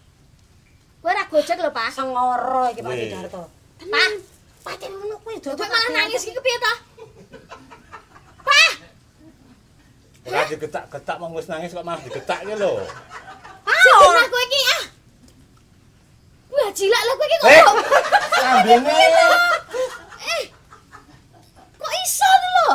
Kowe 0.97 1.11
ora 1.13 1.23
gojek 1.27 1.59
lho, 1.59 1.69
Pak. 1.69 1.93
Sengoro 1.93 2.71
iki 2.71 2.81
Pak 2.81 2.89
De 2.89 3.03
Wih. 3.03 3.13
Darto. 3.13 3.43
Pak, 3.77 4.11
Pancen 4.65 4.91
ngono 4.91 5.15
kuwi 5.21 5.37
kowe 5.39 5.53
malah 5.69 5.89
nangis 5.93 6.25
iki 6.25 6.33
kepiye 6.33 6.57
to? 6.57 6.73
Pak, 8.43 8.73
Ora 10.27 10.43
digetak-getak 10.49 11.17
wong 11.21 11.31
wis 11.37 11.47
nangis 11.47 11.71
kok 11.71 11.85
malah 11.85 12.01
digetak 12.03 12.43
ki 12.43 12.55
lho. 12.57 12.83
sebenarnya 13.63 14.27
kowe 14.27 14.43
iki 14.49 14.61
ah. 14.75 14.83
Wah, 16.51 16.69
jilak 16.73 17.03
lah 17.05 17.13
kowe 17.15 17.27
iki 17.29 17.37
kok. 17.37 17.47
Eh. 17.47 17.63
Lambene. 18.43 18.97
Eh. 20.35 20.43
Kok 21.79 21.93
iso 22.03 22.29
lho? 22.43 22.69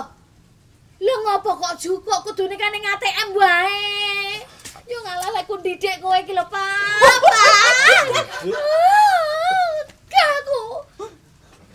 Lho 1.03 1.15
ngopo 1.29 1.51
kok 1.61 1.75
jukuk 1.83 2.21
kudune 2.25 2.57
kan 2.57 2.73
ning 2.73 2.87
ATM 2.89 3.29
wae. 3.37 4.41
Yo 4.89 4.97
ngalah 5.05 5.29
lek 5.37 5.45
ku 5.45 5.61
didik 5.61 6.01
kowe 6.01 6.17
iki 6.17 6.33
lho, 6.33 6.47
Pak. 6.49 7.21
Pak. 7.27 7.63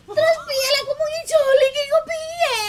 Terus 0.08 0.38
piye 0.48 0.68
lek 0.72 0.84
ku 0.88 0.94
mau 0.96 1.08
ngijoli 1.12 1.68
iki 1.68 1.84
kok 1.92 2.04
piye? 2.08 2.60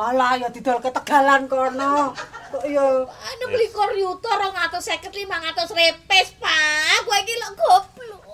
Alah 0.00 0.32
ya 0.40 0.48
didol 0.48 0.80
ketegalan 0.80 1.44
kono. 1.44 2.16
Kok 2.50 2.64
ya 2.64 3.04
Anu 3.04 3.44
beli 3.52 3.68
koryuto 3.68 4.30
250 4.32 5.12
500 5.12 5.76
repes, 5.76 6.28
Pak. 6.40 7.04
Kowe 7.04 7.18
iki 7.20 7.34
lho 7.36 7.48
goblok. 7.52 8.24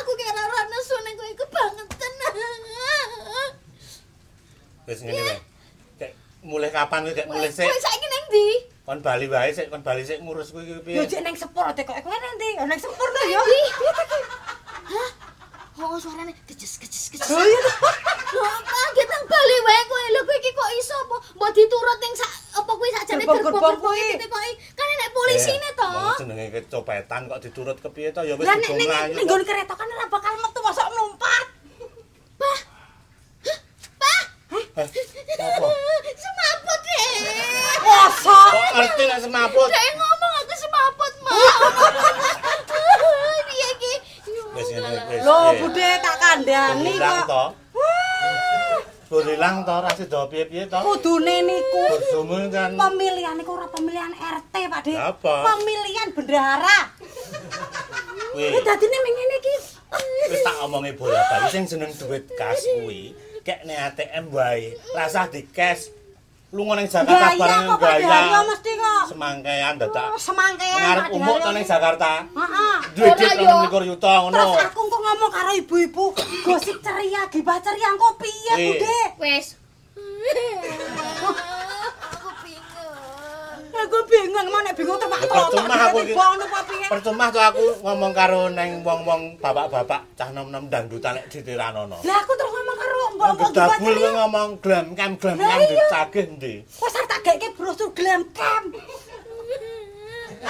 Aku 0.00 0.10
kira 0.16 0.32
ora 0.40 0.60
nesu 0.72 0.96
ning 1.04 1.14
kowe 1.20 1.32
kebangetan. 1.36 2.12
Wis 4.88 5.04
ngene 5.04 5.20
wae. 5.20 5.36
Kayak 6.00 6.12
mulai 6.40 6.72
kapan 6.72 7.04
kowe 7.04 7.12
kayak 7.12 7.28
mulai 7.28 7.52
sik? 7.52 7.68
Kowe 7.68 7.76
saiki 7.84 8.06
ning 8.08 8.24
ndi? 8.32 8.46
Kon 8.88 8.98
bali 9.04 9.28
wae 9.28 9.52
sik, 9.52 9.68
kon 9.68 9.84
bali 9.84 10.00
sik 10.00 10.24
ngurus 10.24 10.48
kuwi 10.56 10.64
ki 10.64 10.72
ya 10.72 11.04
piye? 11.04 11.04
jek 11.12 11.20
ning 11.28 11.36
sepur 11.36 11.68
teko 11.76 11.92
kowe 11.92 12.16
nanti. 12.16 12.56
Ya 12.56 12.64
ning 12.64 12.80
sepur 12.80 13.08
to. 13.12 13.20
Ndi? 13.20 13.60
Hah? 14.96 15.27
Oh, 15.78 15.94
suarane 15.94 16.34
kejes 16.50 16.82
kejes 16.82 17.04
kejes. 17.14 17.30
Oh 17.30 17.38
iya. 17.38 17.60
Lho, 18.34 18.42
kaget 18.66 19.06
nang 19.06 19.24
bali 19.30 19.56
wae 19.62 19.82
kowe. 19.86 20.04
Lho 20.10 20.20
kowe 20.26 20.34
iki 20.34 20.50
kok 20.50 20.70
iso 20.74 20.94
apa? 20.98 21.16
Mbok 21.38 21.50
diturut 21.54 21.98
ning 22.02 22.14
sak 22.18 22.32
apa 22.58 22.72
kuwi 22.74 22.90
sakjane 22.90 23.22
Gerbong-gerbong 23.22 23.78
kuwi. 23.78 24.18
ditekoki. 24.18 24.52
Kan 24.74 24.86
enek 24.90 25.10
polisine 25.14 25.70
to. 25.78 25.86
Wong 25.86 26.18
jenenge 26.18 26.46
kecopetan 26.50 27.22
kok 27.30 27.38
diturut 27.38 27.78
kepiye 27.78 28.10
to 28.10 28.26
ya 28.26 28.34
wis 28.34 28.42
Lah 28.42 28.58
nek 28.58 28.70
ning 28.74 28.90
nggon 29.22 29.42
kereta 29.46 29.74
kan 29.78 29.86
ora 29.86 30.06
bakal 30.10 30.34
metu 30.34 30.60
mosok 30.66 30.86
Apa? 30.90 31.30
Semaput 36.18 36.78
deh. 36.86 37.06
Mosok. 37.86 38.50
Ngerti 38.74 39.02
nek 39.06 39.18
semaput? 39.22 39.68
Saya 39.70 39.90
ngomong 39.94 40.32
aku 40.42 40.54
semaput, 40.54 41.12
Ma. 41.22 41.34
Wis 44.58 44.68
ngene 44.74 45.00
wis. 45.06 45.22
Lho, 45.22 45.38
piye? 45.38 45.58
Bude 45.62 45.88
tak 46.02 46.16
kandhani 46.18 46.92
kok. 46.98 47.26
to. 47.30 47.44
Bur 49.08 49.24
ilang 49.24 49.64
to 49.64 49.76
ra 49.78 49.90
sida 49.94 50.20
piye-piye 50.28 50.66
to. 50.66 50.78
Kudune 50.82 51.36
niku 51.46 51.82
Bojomu 51.94 52.50
kan 52.50 52.74
pemilihan 52.74 53.34
niku 53.38 53.54
ora 53.54 53.70
pemilihan 53.70 54.12
RT, 54.12 54.54
Pak. 54.68 54.82
Apa? 54.84 55.34
Pemilihan 55.46 56.08
bendahara. 56.12 56.78
kuwi 58.34 58.52
Kuwi 58.52 58.60
dadine 58.66 58.98
ming 59.00 59.14
ngene 59.16 59.36
iki. 59.40 59.56
wis 60.28 60.42
tak 60.44 60.56
omongi 60.60 60.92
bola-bali 60.98 61.48
sing 61.48 61.64
jeneng 61.64 61.88
duit 61.96 62.28
kas 62.36 62.60
kuwi 62.60 63.16
kek 63.46 63.64
nek 63.64 63.94
ATM 63.94 64.28
wae. 64.34 64.76
Rasah 64.92 65.30
di 65.32 65.46
cash. 65.48 65.88
Lunga 66.48 66.80
ning 66.80 66.88
Jakarta 66.88 67.28
Gaya 67.28 67.36
bareng 67.36 67.64
kok 67.68 67.78
gaya. 67.78 68.40
mesti 68.42 68.72
kok. 68.74 69.04
Semangkean 69.12 69.74
dadak 69.76 70.08
Oh, 70.08 70.16
semangkean 70.16 70.80
ngarep 70.80 71.12
umuk 71.12 71.36
to 71.38 71.50
ning 71.52 71.60
Jakarta. 71.62 72.24
Heeh. 72.24 72.76
Duit 72.96 73.12
Ora, 73.12 73.20
duit 73.20 73.36
yo. 73.38 73.56
26 73.68 73.90
yuta 73.92 74.12
ngono. 74.18 74.32
Terus 74.32 74.56
aku 74.64 74.80
kok 74.82 75.00
ngomong 75.02 75.30
karo 75.30 75.50
ibu-ibu 75.54 76.04
gosip 76.42 76.76
ceria, 76.80 77.28
gibah 77.28 77.60
ceria 77.60 77.88
engko 77.90 78.08
piye, 78.16 78.54
Eh. 78.54 78.64
Bude? 78.70 78.98
Wes. 79.20 79.46
Aku 83.78 83.98
bingung. 84.10 84.46
Mau 84.50 84.60
nek 84.64 84.74
bingung 84.74 84.98
tepak 84.98 85.18
Ya, 85.22 85.28
percuma 85.30 85.74
aku 85.86 85.98
iki. 86.02 86.14
Percuma 86.88 87.24
tuh 87.30 87.42
aku 87.42 87.64
ngomong 87.84 88.12
karo 88.16 88.50
neng 88.50 88.82
wong-wong 88.82 89.38
bapak-bapak 89.38 90.02
cah 90.18 90.28
nom-nom 90.34 90.66
dangdutan 90.66 91.14
nek 91.14 91.30
ditiranono. 91.30 92.02
Lah 92.02 92.16
aku 92.22 92.32
terus 92.34 92.50
ngomong 92.50 92.76
karo 92.78 92.98
Gedabul 93.18 93.94
kowe 93.98 94.10
ngomong 94.14 94.48
glam 94.62 94.86
kam 94.94 95.18
glam 95.18 95.36
kam 95.38 95.60
dicagih 95.66 96.26
ndi? 96.38 96.54
Wes 96.62 96.94
arep 96.94 97.06
tak 97.10 97.20
geke 97.26 97.48
brosur 97.58 97.90
glam 97.90 98.22
cam. 98.30 98.62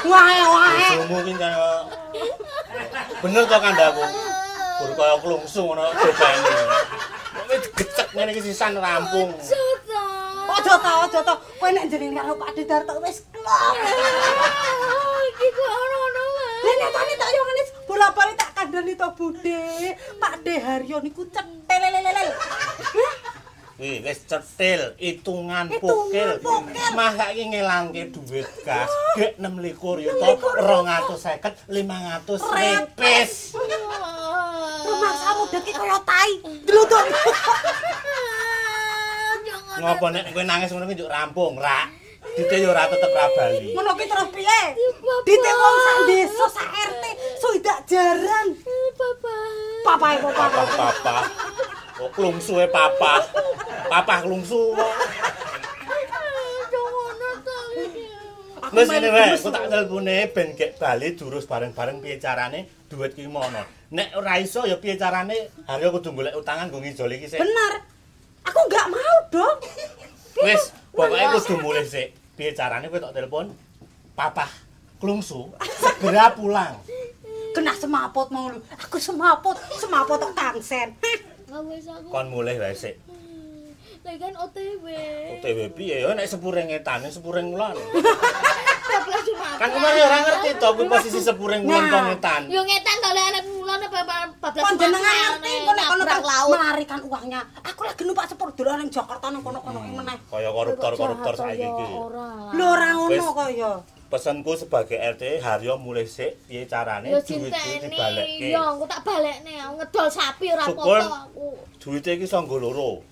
Wae 0.05 0.41
wae. 0.45 0.89
Ki 1.25 1.33
kaya 1.37 1.69
bener 3.25 3.45
to 3.49 3.57
kandaku. 3.57 4.05
Gur 4.79 4.91
kaya 4.97 5.15
klungsu 5.21 5.61
ngono 5.65 5.85
cobane. 5.97 6.53
Kok 7.33 7.45
wis 7.49 7.65
gecek 7.73 8.09
ngene 8.13 8.31
iki 8.37 8.43
sisan 8.53 8.77
rampung. 8.77 9.33
Joto. 9.41 10.08
Ojo 10.59 10.75
to, 10.75 10.91
ojo 11.07 11.21
to. 11.23 11.35
Kowe 11.63 11.71
nek 11.71 11.87
jeneng 11.87 12.19
karo 12.19 12.35
Pak 12.35 12.51
Didarto 12.59 12.99
wis 12.99 13.23
klop. 13.31 13.75
Iki 15.31 15.47
kok 15.55 15.71
ono-ono 15.71 16.23
wae. 16.35 16.59
Lah 16.67 16.75
nek 16.83 16.91
tani 16.91 17.13
tak 17.15 17.31
yo 17.31 17.43
ngene 17.47 17.63
bola-bali 17.87 18.33
tak 18.35 18.51
kandhani 18.59 18.95
to 18.99 19.09
Bude. 19.15 19.63
Pak 20.19 20.35
De 20.43 20.55
Haryo 20.59 20.99
niku 20.99 21.23
cetel 21.31 21.83
lelelel. 21.95 22.31
Wih, 23.79 24.03
wis 24.03 24.27
cetil, 24.27 24.99
hitungan 24.99 25.71
pukil. 25.79 26.43
Masa 26.99 27.31
iki 27.31 27.55
ngelangke 27.55 28.11
duit 28.11 28.51
gas, 28.67 28.91
gek 29.15 29.39
26 29.39 29.79
yuta 30.03 30.29
250 30.35 31.71
500 31.71 32.27
repes. 32.59 33.55
Rumah 34.83 35.15
samu 35.23 35.47
deki 35.55 35.71
kaya 35.71 35.99
tai. 36.03 36.33
Dluduk. 36.67 37.07
Ngopo 39.79 40.07
nek 40.11 40.35
kowe 40.35 40.45
nangis 40.45 40.71
ngono 40.75 40.91
ki 40.91 40.95
njuk 40.99 41.11
rampung, 41.11 41.55
Rak. 41.59 41.89
Dite 42.35 42.57
yo 42.59 42.75
ora 42.75 42.91
tetep 42.91 43.15
ra 43.15 43.27
bali. 43.31 43.75
Ngono 43.75 43.95
ki 43.95 44.05
terus 44.11 44.29
piye? 44.35 44.63
Ditik 45.27 45.55
wong 45.55 45.77
sak 45.87 45.99
desa 46.11 46.47
sak 46.51 46.69
RT 46.71 47.05
suidak 47.39 47.79
jaran. 47.87 48.47
Papa. 48.99 49.35
Papae 49.87 50.17
kok 50.19 50.33
Papa 50.35 50.63
papa. 50.67 50.87
papa. 50.99 51.17
Kok 51.95 52.11
klungsuhe 52.15 52.67
papa. 52.71 53.23
Papa 53.87 54.15
klungsu 54.27 54.75
kok. 54.75 54.95
Wis 58.69 58.85
ngene 58.85 59.09
wae, 59.09 59.33
aku 59.33 59.49
tak 59.49 59.65
telepone 59.73 60.17
ben 60.29 60.53
gek 60.53 60.77
bali 60.77 61.17
durus 61.17 61.49
bareng-bareng 61.49 62.05
piye 62.05 62.21
carane 62.21 62.69
duit 62.91 63.17
ki 63.17 63.25
mono. 63.25 63.65
Nek 63.95 64.13
ora 64.13 64.37
iso 64.37 64.69
ya 64.69 64.77
piye 64.77 65.01
carane 65.01 65.49
Haryo 65.65 65.89
kudu 65.97 66.13
golek 66.13 66.37
utangan 66.37 66.69
nggo 66.69 66.85
ngijoli 66.85 67.17
iki 67.17 67.33
sik. 67.33 67.41
Bener. 67.41 67.98
Aku 68.49 68.59
enggak 68.65 68.87
mau 68.89 69.17
dong. 69.29 69.57
Wis, 70.47 70.73
pokoke 70.95 71.25
kudu 71.45 71.55
mulih 71.61 71.85
sik. 71.85 72.17
Piye 72.39 72.55
carane 72.55 72.87
kowe 72.89 73.03
tak 73.03 73.15
telepon 73.15 73.51
papa 74.15 74.47
klungsu 75.03 75.51
segera 75.79 76.33
pulang. 76.33 76.79
Kena 77.53 77.75
semaput 77.75 78.31
mau 78.31 78.49
lu. 78.51 78.63
Aku 78.87 78.97
semaput, 79.03 79.59
semaput 79.77 80.17
tok 80.23 80.33
tangsen. 80.33 80.95
Kon 82.13 82.27
mulih 82.31 82.57
wae 82.57 82.77
sik. 82.77 82.97
Lagi 84.07 84.25
kan 84.25 84.33
OTW. 84.41 84.87
OTW 85.37 85.59
piye 85.77 86.01
ya 86.01 86.17
nek 86.17 86.25
sepuring 86.25 86.73
ngetane 86.73 87.13
sepuring 87.13 87.53
wulan. 87.53 87.77
Kan 89.59 89.69
kemarin 89.69 90.01
ora 90.01 90.19
ngerti 90.21 90.49
to 90.55 90.69
kuwi 90.71 90.87
posisi 90.87 91.19
sepuring 91.19 91.63
wulan 91.63 91.89
Nah. 91.89 92.05
ngetan. 92.09 92.43
Yo 92.47 92.61
ngetan 92.61 92.97
to 92.97 93.09
lek 93.09 93.25
arep 93.29 93.45
mulan 93.51 93.79
apa 93.81 93.99
bablas. 94.37 94.63
Kon 94.63 94.75
jenengan 94.77 95.15
ngerti 95.19 95.53
kok 95.59 95.73
nek 95.73 95.87
kono 95.87 96.03
terus 96.05 96.25
laut. 96.25 96.51
melarikan 96.55 97.01
uangnya. 97.03 97.41
Aku 97.65 97.81
lagi 97.83 98.03
numpak 98.05 98.27
sepur 98.27 98.49
dolan 98.53 98.77
ning 98.79 98.89
Jakarta 98.89 99.27
nang 99.29 99.43
kono-kono 99.43 99.79
ki 99.79 99.93
meneh. 99.95 100.17
Kaya 100.25 100.51
koruptor-koruptor 100.51 101.35
saiki 101.35 101.65
iki. 101.65 101.87
Lho 102.55 102.67
ora 102.67 102.89
ngono 102.95 103.27
kaya. 103.35 103.73
Pesenku 104.09 104.57
sebagai 104.57 104.97
RT 104.97 105.23
Haryo 105.39 105.77
mulih 105.77 106.09
sik 106.09 106.41
piye 106.49 106.65
carane 106.65 107.13
iki 107.13 107.37
cinteni. 107.37 107.77
dibalekke. 107.85 108.49
Yo 108.49 108.63
engko 108.73 108.87
tak 108.87 109.01
balekne. 109.05 109.53
Aku 109.61 109.75
ngedol 109.77 110.09
sapi 110.09 110.47
ora 110.49 110.65
apa-apa 110.65 111.29
aku. 111.29 111.49
Duite 111.79 112.17
iki 112.17 112.25
sanggo 112.25 112.57
loro. 112.57 113.05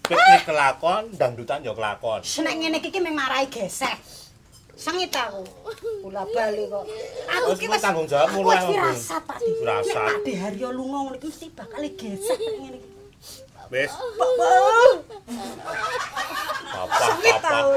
Piknik 0.00 0.48
kelakon, 0.48 1.12
dangdutan 1.12 1.60
yo 1.60 1.76
kelakon. 1.76 2.24
Senek 2.24 2.56
ngene 2.56 2.80
iki 2.80 2.88
ki 2.88 3.00
mung 3.04 3.12
marai 3.12 3.44
gesek. 3.44 3.92
Sengit 4.78 5.10
aku. 5.10 5.42
Bola 6.00 6.22
bali 6.24 6.64
kok. 6.64 6.84
Aku 7.28 7.46
Wis 7.50 7.58
ki 7.58 7.66
kuwi 7.66 7.74
wis 7.74 7.82
tanggung 7.82 8.06
jawabmu 8.06 8.38
aku 8.38 8.46
lah, 8.46 8.62
wis 8.62 8.62
Om. 8.62 8.74
firasat 8.78 9.22
Pak 9.26 9.36
Di. 9.36 9.46
Nek 9.50 9.58
Firasat. 9.58 10.06
Pak 10.06 10.18
De 10.22 10.32
Haryo 10.38 10.68
lunga 10.70 10.98
ngono 11.02 11.16
iki 11.18 11.26
mesti 11.26 11.46
bakal 11.50 11.82
gesek 11.82 12.38
ngene 12.38 12.78
iki. 12.78 12.90
Wis, 13.68 13.90
Papa. 13.92 14.48
papa, 16.72 16.96
Sengit 16.96 17.36
papa. 17.36 17.50
tau. 17.50 17.70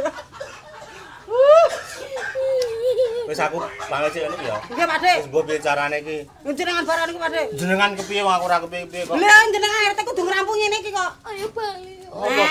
Wis 3.25 3.39
aku 3.39 3.57
pamit 3.89 4.09
sik 4.13 4.21
ya. 4.21 4.29
Nggih 4.69 4.85
Pak 4.85 4.97
De. 5.01 5.13
Wis 5.17 5.27
mbok 5.27 5.43
piye 5.43 5.57
carane 5.57 5.97
iki? 5.99 6.17
Jenengan 6.53 6.83
barang 6.85 7.05
niku 7.09 7.19
Pak 7.19 7.31
De. 7.33 7.41
Jenengan 7.57 7.89
kepiye 7.97 8.21
wong 8.21 8.33
aku 8.37 8.45
ora 8.45 8.57
kepiye-piye 8.61 9.03
kok. 9.09 9.15
Lah 9.17 9.41
jenengan 9.49 9.89
RT 9.89 9.99
kudu 10.05 10.21
ngerampung 10.21 10.53
ngene 10.53 10.77
iki 10.79 10.91
kok. 10.93 11.11
Ayo 11.25 11.47
bali. 11.49 11.93
Ayo. 12.13 12.45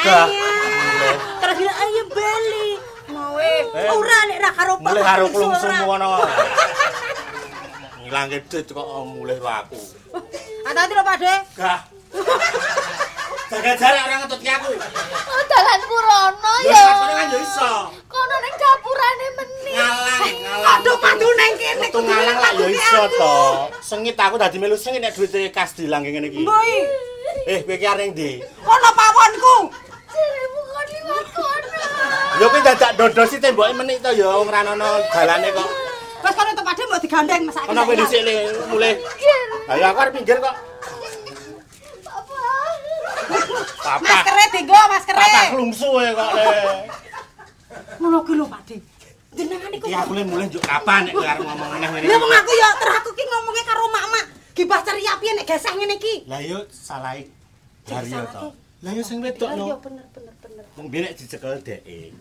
Terus 1.38 1.56
ayo 1.70 2.02
bali. 2.10 2.66
Mawe. 3.11 3.53
Eh. 3.75 3.90
Ora 3.90 4.18
nek 4.29 4.38
ra 4.40 4.51
karo 4.55 4.73
Pak. 4.79 4.85
Mulih 4.87 5.05
karo 5.05 5.25
Ora. 5.27 5.35
klungsumu 5.35 5.83
ngono. 5.87 6.09
Ngilangke 8.01 8.38
duit 8.49 8.66
kok 8.66 8.87
mulih 9.07 9.38
aku. 9.38 9.79
Hati-hati 10.66 10.92
lho 10.94 11.03
Pak 11.05 11.16
De. 11.18 11.35
Gah. 11.59 11.81
Jaga 13.51 13.73
jarak 13.75 14.03
ora 14.07 14.16
ngetutke 14.23 14.51
aku. 14.51 14.70
Oh, 15.31 15.42
dalan 15.51 15.81
Purono 15.83 16.53
Ya 16.62 16.70
ya. 16.70 16.83
sakjane 16.87 17.14
kan 17.18 17.27
yo 17.35 17.38
iso. 17.42 17.73
Kono 18.07 18.37
ning 18.38 18.55
dapurane 18.55 19.27
meneh. 19.38 19.75
Ngalang, 19.75 20.35
ngalang. 20.38 20.75
Aduh 20.79 20.96
padu 21.03 21.29
neng 21.35 21.53
kene. 21.59 21.81
Metu 21.83 21.99
ngalang 21.99 22.38
lak 22.38 22.53
yo 22.59 22.66
iso 22.70 23.03
to. 23.11 23.35
Sengit 23.83 24.14
aku 24.14 24.38
dadi 24.38 24.57
melu 24.62 24.79
sengit 24.79 25.03
nek 25.03 25.14
duite 25.18 25.51
kas 25.51 25.75
dilang 25.75 26.07
ngene 26.07 26.31
iki. 26.31 26.46
Mboi. 26.46 26.75
Eh, 27.46 27.59
kowe 27.66 27.75
ki 27.75 27.87
areng 27.87 28.11
ndi? 28.14 28.38
Ono 28.62 28.90
pawonku. 28.94 29.57
Jaremu 30.11 30.61
kon 30.66 30.87
liwat 30.87 31.27
Yo 32.40 32.48
kuwi 32.48 32.64
dadak 32.64 32.96
dodosi 32.96 33.37
temboke 33.37 33.72
menik 33.76 34.00
to 34.00 34.11
ya 34.16 34.33
wong 34.33 34.48
ra 34.48 34.64
ono 34.64 34.88
dalane 35.12 35.53
kok. 35.53 35.68
Wes 36.24 36.33
kono 36.33 36.50
tempat 36.57 36.72
dia 36.72 36.87
mau 36.88 36.96
digandeng 36.96 37.42
masak. 37.44 37.68
Ono 37.68 37.81
kowe 37.85 37.94
dhisik 38.00 38.20
le 38.24 38.35
mulih. 38.72 38.94
Ayo 39.68 39.85
aku 39.92 39.98
arep 40.00 40.12
pinggir 40.16 40.40
kok. 40.40 40.55
Papa. 42.00 42.40
Papa. 43.85 44.00
Maskere 44.00 44.44
dienggo, 44.57 44.81
maskere. 44.88 45.20
Papa 45.20 45.40
klungsu 45.53 45.88
e 46.00 46.09
kok 46.16 46.31
le. 46.33 46.44
Ngono 48.00 48.18
ki 48.24 48.33
lho 48.33 48.44
Pak 48.48 48.62
De. 48.64 48.76
Jenengan 49.37 49.70
iku. 49.76 49.85
Iki 49.92 49.96
aku 50.00 50.12
le 50.16 50.22
mulih 50.24 50.46
njuk 50.48 50.62
kapan 50.64 51.00
nek 51.05 51.12
kowe 51.12 51.29
arep 51.29 51.44
ngomong 51.44 51.68
meneh 51.76 51.88
ngene. 51.92 52.07
Lah 52.09 52.16
iki? 52.16 52.22
wong 52.24 52.33
aku 52.40 52.53
ya 52.57 52.68
terus 52.81 52.94
aku 53.05 53.11
ki 53.12 53.24
ngomongnya 53.29 53.64
karo 53.68 53.85
mak-mak. 53.92 54.24
Gibah 54.57 54.81
ceria 54.81 55.12
piye 55.20 55.33
nek 55.37 55.44
geseh 55.44 55.72
ngene 55.76 55.94
iki. 56.00 56.14
Lah 56.24 56.40
yo 56.40 56.64
salah 56.72 57.20
Haryo 57.85 58.09
salah 58.09 58.33
to. 58.33 58.40
iki. 58.40 58.48
Lah 58.81 58.92
yo 58.96 59.03
sing 59.05 59.20
wedok 59.20 59.48
Iya 59.53 59.61
no. 59.61 59.76
bener 59.76 60.07
bener 60.16 60.35
bener. 60.40 60.64
Wong 60.81 60.88
biyen 60.88 61.05
nek 61.05 61.14
dicekel 61.20 61.61
dheke. 61.61 62.16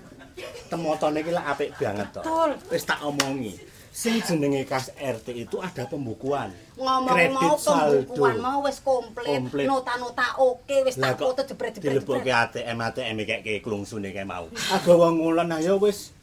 Temotone 0.69 1.19
iki 1.21 1.31
lak 1.33 1.45
apik 1.57 1.69
banget 1.77 2.07
to. 2.13 2.21
Betul. 2.21 2.51
Wis 2.69 2.83
tak 2.85 2.99
omongi. 3.01 3.53
Sing 3.89 4.21
jenenge 4.21 4.63
kas 4.69 4.93
RT 4.95 5.27
itu 5.33 5.57
ada 5.59 5.83
pembukuan. 5.89 6.53
Ngomong 6.77 7.09
Kredit 7.09 7.35
mau 7.35 7.57
saldo. 7.57 8.05
pembukuan 8.05 8.35
mau 8.37 8.59
wis 8.63 8.77
komplit. 8.79 9.67
Nota-nota 9.67 10.37
oke 10.39 10.75
wis 10.85 10.95
tak 10.95 11.17
foto 11.17 11.41
jebret-jebret. 11.43 11.99
dilebokke 11.99 12.31
ATM 12.31 12.77
ATM 12.79 13.17
kek 13.25 13.59
klungsune 13.65 14.13
kae 14.13 14.23
mau. 14.23 14.47
Aga 14.49 14.93
wong 14.93 15.19
ngulon 15.19 15.51
ayo 15.57 15.81
wis 15.81 16.13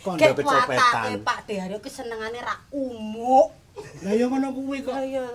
kondo 0.00 0.24
pecopetan. 0.34 1.20
Pak 1.20 1.38
De 1.46 1.54
Haryo 1.60 1.78
ki 1.84 1.90
senengane 1.92 2.40
ra 2.40 2.56
umuk. 2.72 3.52
Lah 4.02 4.12
ya 4.16 4.26
ngono 4.26 4.56
kuwi 4.56 4.80
kok. 4.80 4.96
Lah 4.96 5.04
iya. 5.04 5.26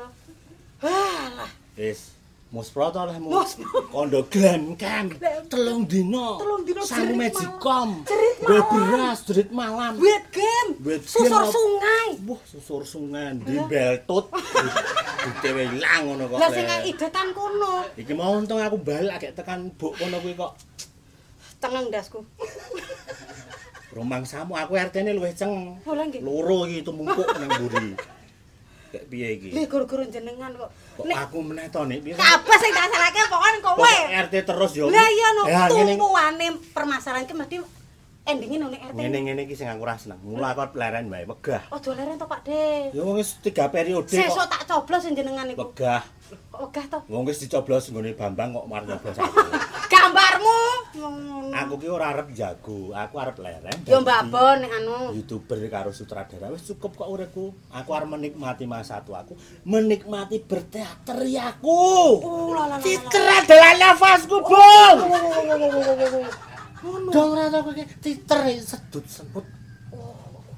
Alah. 0.81 1.51
Wis 1.77 2.20
Muspro 2.51 2.91
to 2.91 2.99
lah 2.99 3.15
mu. 3.15 3.31
Mus. 3.31 3.55
Kondo 3.95 4.27
glam 4.27 4.75
cam. 4.75 5.07
Telung 5.47 5.87
dino. 5.87 6.35
Telung 6.35 6.67
dino 6.67 6.83
Sangu 6.83 7.15
jerit 7.15 7.31
Magicom. 7.31 7.89
Jerit 8.03 8.37
Gue 8.43 8.59
malam. 8.59 8.71
beras 8.75 9.19
jerit 9.23 9.49
malam. 9.55 9.93
Game. 10.35 10.69
Buat 10.83 11.01
Susur 11.07 11.43
sungai. 11.47 12.07
Wah, 12.27 12.41
susur 12.43 12.83
sungai 12.83 13.39
di 13.39 13.55
beltut. 13.55 14.27
Ditewe 15.23 15.63
ilang 15.79 16.01
ngono 16.11 16.23
kok. 16.27 16.37
Lah 16.43 16.49
sing 16.51 16.67
idetan 16.91 17.27
kono. 17.31 17.87
Iki 17.95 18.11
mau 18.19 18.35
untung 18.35 18.59
aku 18.59 18.75
balik 18.83 19.23
agak 19.23 19.31
tekan 19.39 19.71
buk 19.79 19.95
kono 19.95 20.19
kuwi 20.19 20.35
kok. 20.35 20.51
Tengeng 21.63 21.87
dasku. 21.87 22.19
Romang 23.95 24.27
samu 24.27 24.59
aku 24.59 24.75
RT-ne 24.75 25.15
luwih 25.15 25.31
ceng. 25.31 25.79
Oh. 25.87 25.95
Loro 26.19 26.67
iki 26.67 26.83
tumumpuk 26.83 27.31
nang 27.31 27.47
mburi. 27.47 27.95
Kayak 28.91 29.05
piye 29.07 29.27
iki? 29.39 29.49
Lih 29.55 29.65
guru-guru 29.71 30.03
jenengan 30.11 30.51
kok. 30.51 30.71
Kok 31.03 31.21
aku 31.25 31.37
meneh 31.41 31.65
to 31.73 31.81
nek 31.89 31.99
piye? 32.05 32.13
kabeh 32.15 32.57
sing 32.61 32.71
tak 32.71 32.85
salahke 32.93 33.21
pokoke 33.27 33.59
kowe. 33.63 33.95
RT 34.27 34.33
terus 34.45 34.71
yo. 34.77 34.85
Lah 34.87 35.07
iya 35.09 35.27
no, 35.33 35.43
ngene 35.49 35.93
tumpuane 35.97 36.47
permasalahan 36.71 37.25
ki 37.25 37.33
mesti 37.33 37.55
endinge 38.21 38.57
nang 38.61 38.71
RT. 38.71 38.93
ngene-ngene 38.93 39.41
iki 39.49 39.55
sing 39.57 39.67
aku 39.67 39.81
ora 39.81 39.97
seneng. 39.97 40.21
Mula 40.21 40.53
aku 40.53 40.77
leren 40.77 41.09
wae 41.09 41.25
wegah. 41.25 41.65
Ojo 41.73 41.89
leren 41.97 42.21
to 42.21 42.29
Pak 42.29 42.41
De. 42.45 42.93
Ya 42.93 43.01
wong 43.01 43.17
wis 43.17 43.41
3 43.41 43.73
periode 43.73 44.13
Sesuk 44.13 44.45
kok. 44.45 44.49
tak 44.53 44.61
coblos 44.69 45.03
jenengan 45.09 45.49
iku. 45.49 45.73
Wegah. 45.73 46.05
Ogah 46.53 46.85
to. 46.87 46.99
Wong 47.09 47.25
wis 47.25 47.41
dicoblos 47.41 47.89
nggone 47.89 48.13
Bambang 48.13 48.53
kok 48.53 48.65
mar 48.69 48.85
nyoblos 48.85 49.17
aku. 49.17 49.35
Gambarmu. 49.89 50.60
Hmm. 50.91 51.55
Aku 51.55 51.79
ki 51.79 51.87
ora 51.87 52.11
arep 52.11 52.35
jago, 52.35 52.91
aku 52.91 53.15
arep 53.15 53.39
lereng. 53.39 53.79
Yo 53.87 54.03
dadi 54.03 54.03
mbabon 54.03 54.55
nek 54.59 54.71
anu. 54.75 55.15
YouTuber 55.15 55.57
karo 55.71 55.95
sutradara 55.95 56.51
wis 56.51 56.67
cukup 56.67 56.99
kok 56.99 57.07
uripku. 57.07 57.55
Aku 57.71 57.89
arep 57.95 58.11
menikmati 58.11 58.67
masa 58.67 58.99
tua 58.99 59.23
aku, 59.23 59.39
menikmati 59.63 60.43
berteater 60.43 61.23
aku. 61.23 61.79
Oh 62.19 62.51
la. 62.51 62.75
Titer 62.83 63.23
adalah 63.23 63.73
nafasku, 63.79 64.37
Bung. 64.43 64.97
Dong 67.13 67.29
ora 67.37 67.47
tau 67.47 67.61
kowe 67.71 67.83
titer 68.03 68.39
sedut 68.59 69.05
semput. 69.07 69.45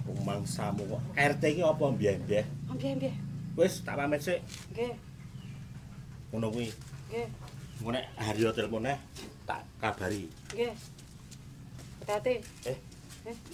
Rumangsamu 0.04 0.88
kok 0.88 1.02
RT 1.16 1.44
ki 1.58 1.62
apa 1.62 1.84
mbiyen-mbiyen? 1.94 2.46
Ambiye. 2.72 3.12
Wis 3.54 3.86
tak 3.86 4.02
pamit 4.02 4.24
sik. 4.24 4.42
Nggih, 4.74 4.94
Ngono 6.34 6.50
kuwi. 6.50 6.74
nggih, 7.12 7.28
Engko 7.84 7.90
nek 7.92 8.06
Haryo 8.16 8.50
teleponnya 8.56 8.96
tak 9.44 9.62
kabari. 9.80 10.28
nggih. 10.52 10.74
Hati-hati. 12.04 12.34
Eh, 12.68 12.78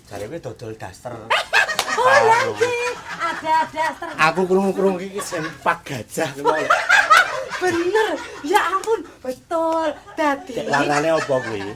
jare 0.10 0.26
kowe 0.26 0.40
dodol 0.40 0.74
daster. 0.78 1.14
Oh 2.00 2.56
ada 3.20 3.68
daster. 3.68 4.08
Aku 4.32 4.48
krungu-krungu 4.48 5.04
iki 5.04 5.20
sempak 5.20 5.84
gajah 5.84 6.32
kuwi. 6.32 6.64
Bener. 7.62 8.16
Ya 8.48 8.72
ampun, 8.72 9.04
betul. 9.20 9.92
Dadi 10.16 10.64
warnane 10.64 11.12
apa 11.12 11.36
kuwi? 11.44 11.76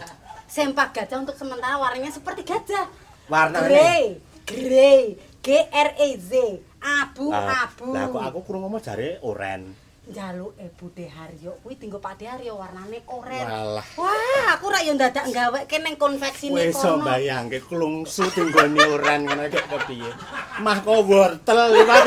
sempak 0.53 0.93
gajah 0.93 1.17
untuk 1.17 1.33
sementara 1.33 1.81
warnanya 1.81 2.13
seperti 2.13 2.45
gajah. 2.45 2.85
Warnane. 3.25 3.67
Grey, 3.67 4.03
grey, 4.45 5.03
G 5.41 5.47
R 5.59 5.89
E 5.97 6.09
Z, 6.21 6.31
abu-abu. 6.77 7.89
Lah 7.89 8.05
kok 8.07 8.21
aku 8.21 8.39
krungu 8.45 8.69
ngomong 8.69 8.79
jare 8.85 9.17
oren. 9.25 9.82
Njaluk 10.03 10.51
e 10.59 10.67
Bude 10.75 11.07
Haryo 11.07 11.55
kuwi 11.63 11.79
tinggo 11.79 11.95
Pak 11.97 12.19
De 12.19 12.27
Haryo 12.27 12.59
warnane 12.59 12.99
oren. 13.07 13.47
Walah. 13.47 13.85
Wah, 13.95 14.45
aku 14.51 14.67
ra 14.67 14.83
yo 14.83 14.91
ndadak 14.93 15.31
gaweke 15.31 15.79
ning 15.79 15.95
konveksine 15.95 16.59
Wis 16.59 16.75
iso 16.75 16.99
kono. 16.99 17.07
mbayangke 17.07 17.63
klungsu 17.63 18.27
tinggone 18.35 18.83
oren 18.83 19.23
ngono 19.23 19.47
iki 19.47 19.63
kepiye. 19.63 20.11
Mah 20.59 20.77
kok 20.83 21.07
wortel 21.07 21.59
liwat. 21.71 22.03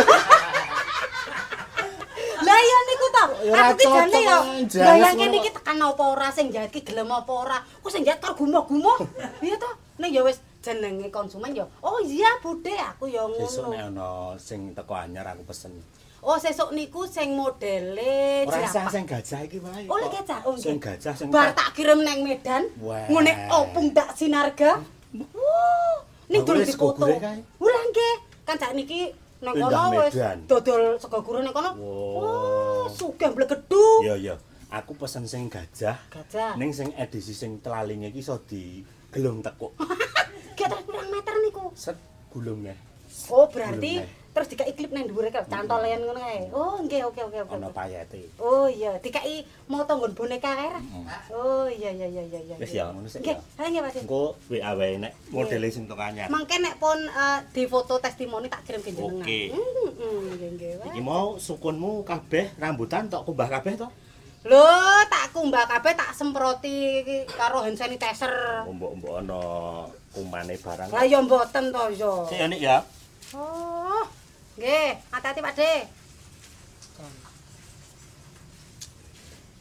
Lah 2.46 2.58
iya 2.60 2.78
niku 2.84 3.06
to. 3.08 3.24
Ora 3.48 3.64
Aku 3.72 3.78
ki 3.80 3.84
jane 3.88 4.12
cocok, 4.12 4.42
yo 4.76 4.84
bayangke 4.84 5.26
niki 5.32 5.50
tekan 5.56 5.80
apa 5.80 6.02
ora 6.04 6.28
sing 6.28 6.46
jare 6.52 6.68
ki 6.68 6.80
gelem 6.84 7.08
apa 7.08 7.32
ora. 7.32 7.58
Ku 7.80 7.88
sing 7.88 8.04
jare 8.04 8.20
karo 8.20 8.36
gumoh-gumoh. 8.36 9.00
Iya 9.44 9.56
to. 9.56 9.70
Ning 9.96 10.12
ya 10.12 10.20
wis 10.20 10.36
jenenge 10.60 11.08
konsumen 11.08 11.56
yo. 11.56 11.64
Oh 11.80 11.96
iya 12.04 12.28
Bude, 12.44 12.76
aku 12.76 13.08
yo 13.08 13.24
ngono. 13.26 13.72
ana 13.72 14.08
sing 14.36 14.76
teko 14.76 14.92
anyar 14.94 15.24
aku 15.32 15.48
pesen. 15.48 15.72
Oh 16.26 16.34
sesuk 16.42 16.74
niku 16.74 17.06
sing 17.06 17.38
modele 17.38 18.42
Ora 18.50 18.66
jerapah. 18.66 18.90
sing 18.90 19.06
gajah 19.06 19.40
iki 19.46 19.62
wae. 19.62 19.86
Oh, 19.86 19.94
kok. 19.94 20.10
gajah. 20.10 20.38
Oh, 20.42 20.58
Sing 20.58 20.82
gajah 20.82 21.14
sing 21.14 21.30
Bar 21.30 21.54
tak 21.54 21.78
kirim 21.78 22.02
neng 22.02 22.26
Medan. 22.26 22.66
Ngene 22.82 23.46
opung 23.46 23.94
dak 23.94 24.10
sinarga. 24.18 24.82
Wuh, 25.14 25.96
ning 26.26 26.42
durung 26.42 26.66
dipoto. 26.66 27.06
kae. 27.06 27.38
Ulah 27.62 27.82
nggih. 27.94 28.14
Kan 28.42 28.58
sak 28.58 28.74
niki 28.74 29.14
nang 29.38 29.54
kono 29.54 30.02
wis 30.02 30.18
dodol 30.50 30.98
sego 30.98 31.22
gurih 31.22 31.46
nang 31.46 31.54
kono. 31.54 31.70
Oh, 31.78 32.90
sugih 32.90 33.30
blegedu. 33.30 34.02
Iya 34.02 34.14
iya. 34.18 34.34
Aku 34.74 34.98
pesen 34.98 35.30
sing 35.30 35.46
gajah. 35.46 35.94
Gajah. 36.10 36.58
Ning 36.58 36.74
sing 36.74 36.90
edisi 36.98 37.38
sing 37.38 37.62
telalinge 37.62 38.10
iki 38.10 38.26
iso 38.26 38.42
digelung 38.42 39.46
tekuk. 39.46 39.78
Terus 40.58 40.82
pirang 40.82 41.06
meter 41.06 41.38
niku? 41.38 41.70
Set 41.78 41.94
gulungnya. 42.34 42.74
Oh, 43.30 43.46
berarti 43.46 44.02
Belum, 44.02 44.25
terus 44.36 44.52
dikai 44.52 44.76
klip 44.76 44.92
nang 44.92 45.08
dhuwure 45.08 45.32
kal 45.32 45.48
cantolen 45.48 46.04
ngono 46.04 46.20
kae. 46.20 46.52
Oh, 46.52 46.76
nggih 46.84 47.08
oke 47.08 47.24
oke 47.24 47.48
oke. 47.48 47.56
Ana 47.56 47.72
payete. 47.72 48.28
Oh 48.36 48.68
iya, 48.68 48.92
dikai 49.00 49.48
moto 49.64 49.96
nggon 49.96 50.12
boneka 50.12 50.52
kae 50.52 50.68
ra. 50.76 50.80
Oh 51.32 51.64
iya 51.64 51.88
iya 51.88 52.04
iya 52.04 52.20
iya 52.20 52.40
iya. 52.44 52.56
Wis 52.60 52.76
ya 52.76 52.92
ngono 52.92 53.08
sik 53.08 53.24
Nggih, 53.24 53.36
ha 53.56 53.64
nggih 53.64 53.80
Pak. 53.80 54.04
Engko 54.04 54.36
WA 54.52 54.70
wae 54.76 55.00
nek 55.00 55.16
modele 55.32 55.72
sing 55.72 55.88
teko 55.88 56.04
anyar. 56.04 56.28
Mangke 56.28 56.60
nek 56.60 56.76
pun 56.76 57.00
eh, 57.00 57.38
di 57.48 57.64
foto 57.64 57.96
testimoni 57.96 58.52
tak 58.52 58.68
kirim 58.68 58.84
ke 58.84 58.92
jenengan. 58.92 59.24
Oke. 59.24 59.40
Heeh, 59.56 60.16
nggih 60.36 60.48
nggih. 60.60 60.72
wae. 60.84 60.86
Iki 60.92 61.00
mau 61.00 61.40
sukunmu 61.40 62.04
kabeh 62.04 62.60
rambutan 62.60 63.08
tok 63.08 63.24
kumbah 63.24 63.48
kabeh 63.48 63.72
to? 63.80 63.88
Lho, 64.44 64.68
tak 65.08 65.32
kumbah 65.32 65.64
kabeh 65.64 65.96
tak 65.96 66.12
semproti 66.12 67.00
karo 67.24 67.64
hand 67.64 67.80
sanitizer. 67.80 68.68
Mbok-mbok 68.68 69.24
ana 69.24 69.40
kumane 70.12 70.60
barang. 70.60 70.92
Lah 70.92 71.08
ya 71.08 71.24
mboten 71.24 71.72
to 71.72 71.84
ya. 71.96 72.12
Sik 72.28 72.60
ya. 72.60 72.84
Oh. 73.34 73.85
Nggih, 74.56 74.96
hati-hati 75.12 75.40
Pak 75.44 75.52
De. 75.52 75.74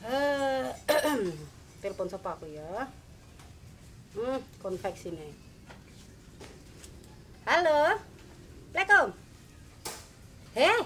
Eh, 0.08 0.66
telepon 1.84 2.08
sapa 2.08 2.40
aku 2.40 2.48
ya? 2.48 2.88
Hmm, 4.16 4.40
konveksi 4.64 5.12
nih. 5.12 5.36
Halo. 7.44 8.00
Assalamualaikum. 8.72 9.08
Heh. 10.56 10.80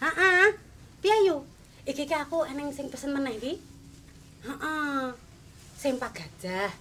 Heeh. 0.00 0.44
Piye 1.04 1.16
yu? 1.28 1.36
Iki 1.84 2.08
ki 2.08 2.16
aku 2.16 2.48
eneng 2.48 2.72
sing 2.72 2.88
pesen 2.88 3.12
meneh 3.12 3.36
iki. 3.36 3.60
Heeh. 4.48 5.12
Sempak 5.76 6.16
gajah. 6.16 6.72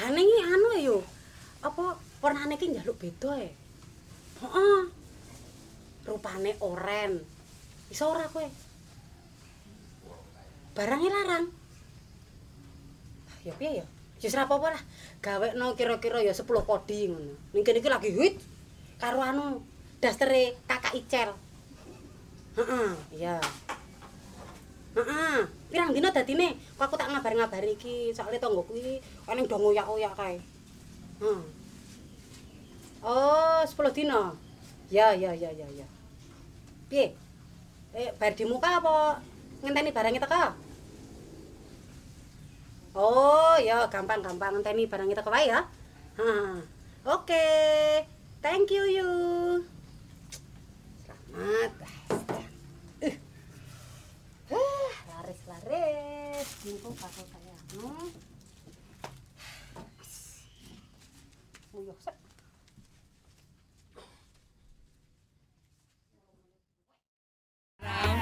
Ane 0.00 0.20
iki 0.24 0.40
anu 0.40 0.68
yo. 0.80 0.96
Apa 1.60 2.00
warnane 2.24 2.56
ki 2.56 2.72
njaluk 2.72 2.96
beda 2.96 3.36
e? 3.36 3.61
Heeh. 4.42 4.80
Rupane 6.02 6.52
oren. 6.58 7.22
Iso 7.86 8.10
ora 8.10 8.26
kowe? 8.26 8.42
Barangnya 10.74 11.10
larang. 11.14 11.44
Ah, 13.30 13.38
Ya 13.46 13.54
piye 13.54 13.70
ya? 13.82 13.86
Ya 14.18 14.28
ora 14.34 14.42
apa-apa 14.50 14.68
lah. 14.74 14.82
Gawekno 15.22 15.78
kira-kira 15.78 16.18
ya 16.26 16.34
10 16.34 16.66
kodi 16.66 17.10
ngono. 17.10 17.34
Ning 17.54 17.62
kene 17.62 17.78
iki 17.78 17.90
lagi 17.90 18.10
hit 18.10 18.34
karo 18.98 19.22
anu 19.22 19.62
dastere 20.02 20.58
Kakak 20.66 20.94
Icel. 20.98 21.30
Heeh, 22.58 22.90
iya. 23.14 23.38
Heeh. 24.98 25.38
Pirang 25.70 25.90
dina 25.94 26.12
dadine? 26.12 26.58
Kok 26.76 26.84
aku 26.84 26.94
tak 27.00 27.08
ngabar-ngabari 27.08 27.78
iki, 27.80 28.12
soalnya 28.12 28.42
tangga 28.42 28.60
kuwi 28.66 29.00
ening 29.30 29.46
do 29.48 29.56
ngoyak-oyak 29.56 30.12
kae. 30.18 30.36
Heeh. 31.22 31.61
Oh, 33.02 33.58
sepuluh 33.66 33.90
dino, 33.90 34.38
Ya, 34.86 35.10
ya, 35.10 35.34
ya, 35.34 35.50
ya, 35.50 35.66
ya. 35.74 35.86
Piye? 36.86 37.18
Eh, 37.98 38.14
bayar 38.14 38.38
di 38.38 38.44
muka 38.46 38.78
apa 38.78 39.18
ngenteni 39.64 39.90
barangnya 39.90 40.22
teko? 40.22 40.54
Oh, 42.94 43.56
ya 43.58 43.88
gampang-gampang 43.88 44.60
ngenteni 44.60 44.86
barang 44.86 45.10
teko 45.10 45.32
wae 45.32 45.50
ya. 45.50 45.66
Ha. 46.20 46.30
Oke. 47.08 47.48
Thank 48.44 48.70
you 48.70 48.84
you. 48.86 49.10
Selamat. 51.02 51.72
Ah, 51.82 53.02
uh. 53.02 53.16
Uh, 54.52 54.90
laris-laris. 55.08 56.46
Minggu 56.68 56.90
bakal 56.94 57.24
saya. 57.26 57.56
Hmm. 57.80 58.12
Wow. 67.82 68.21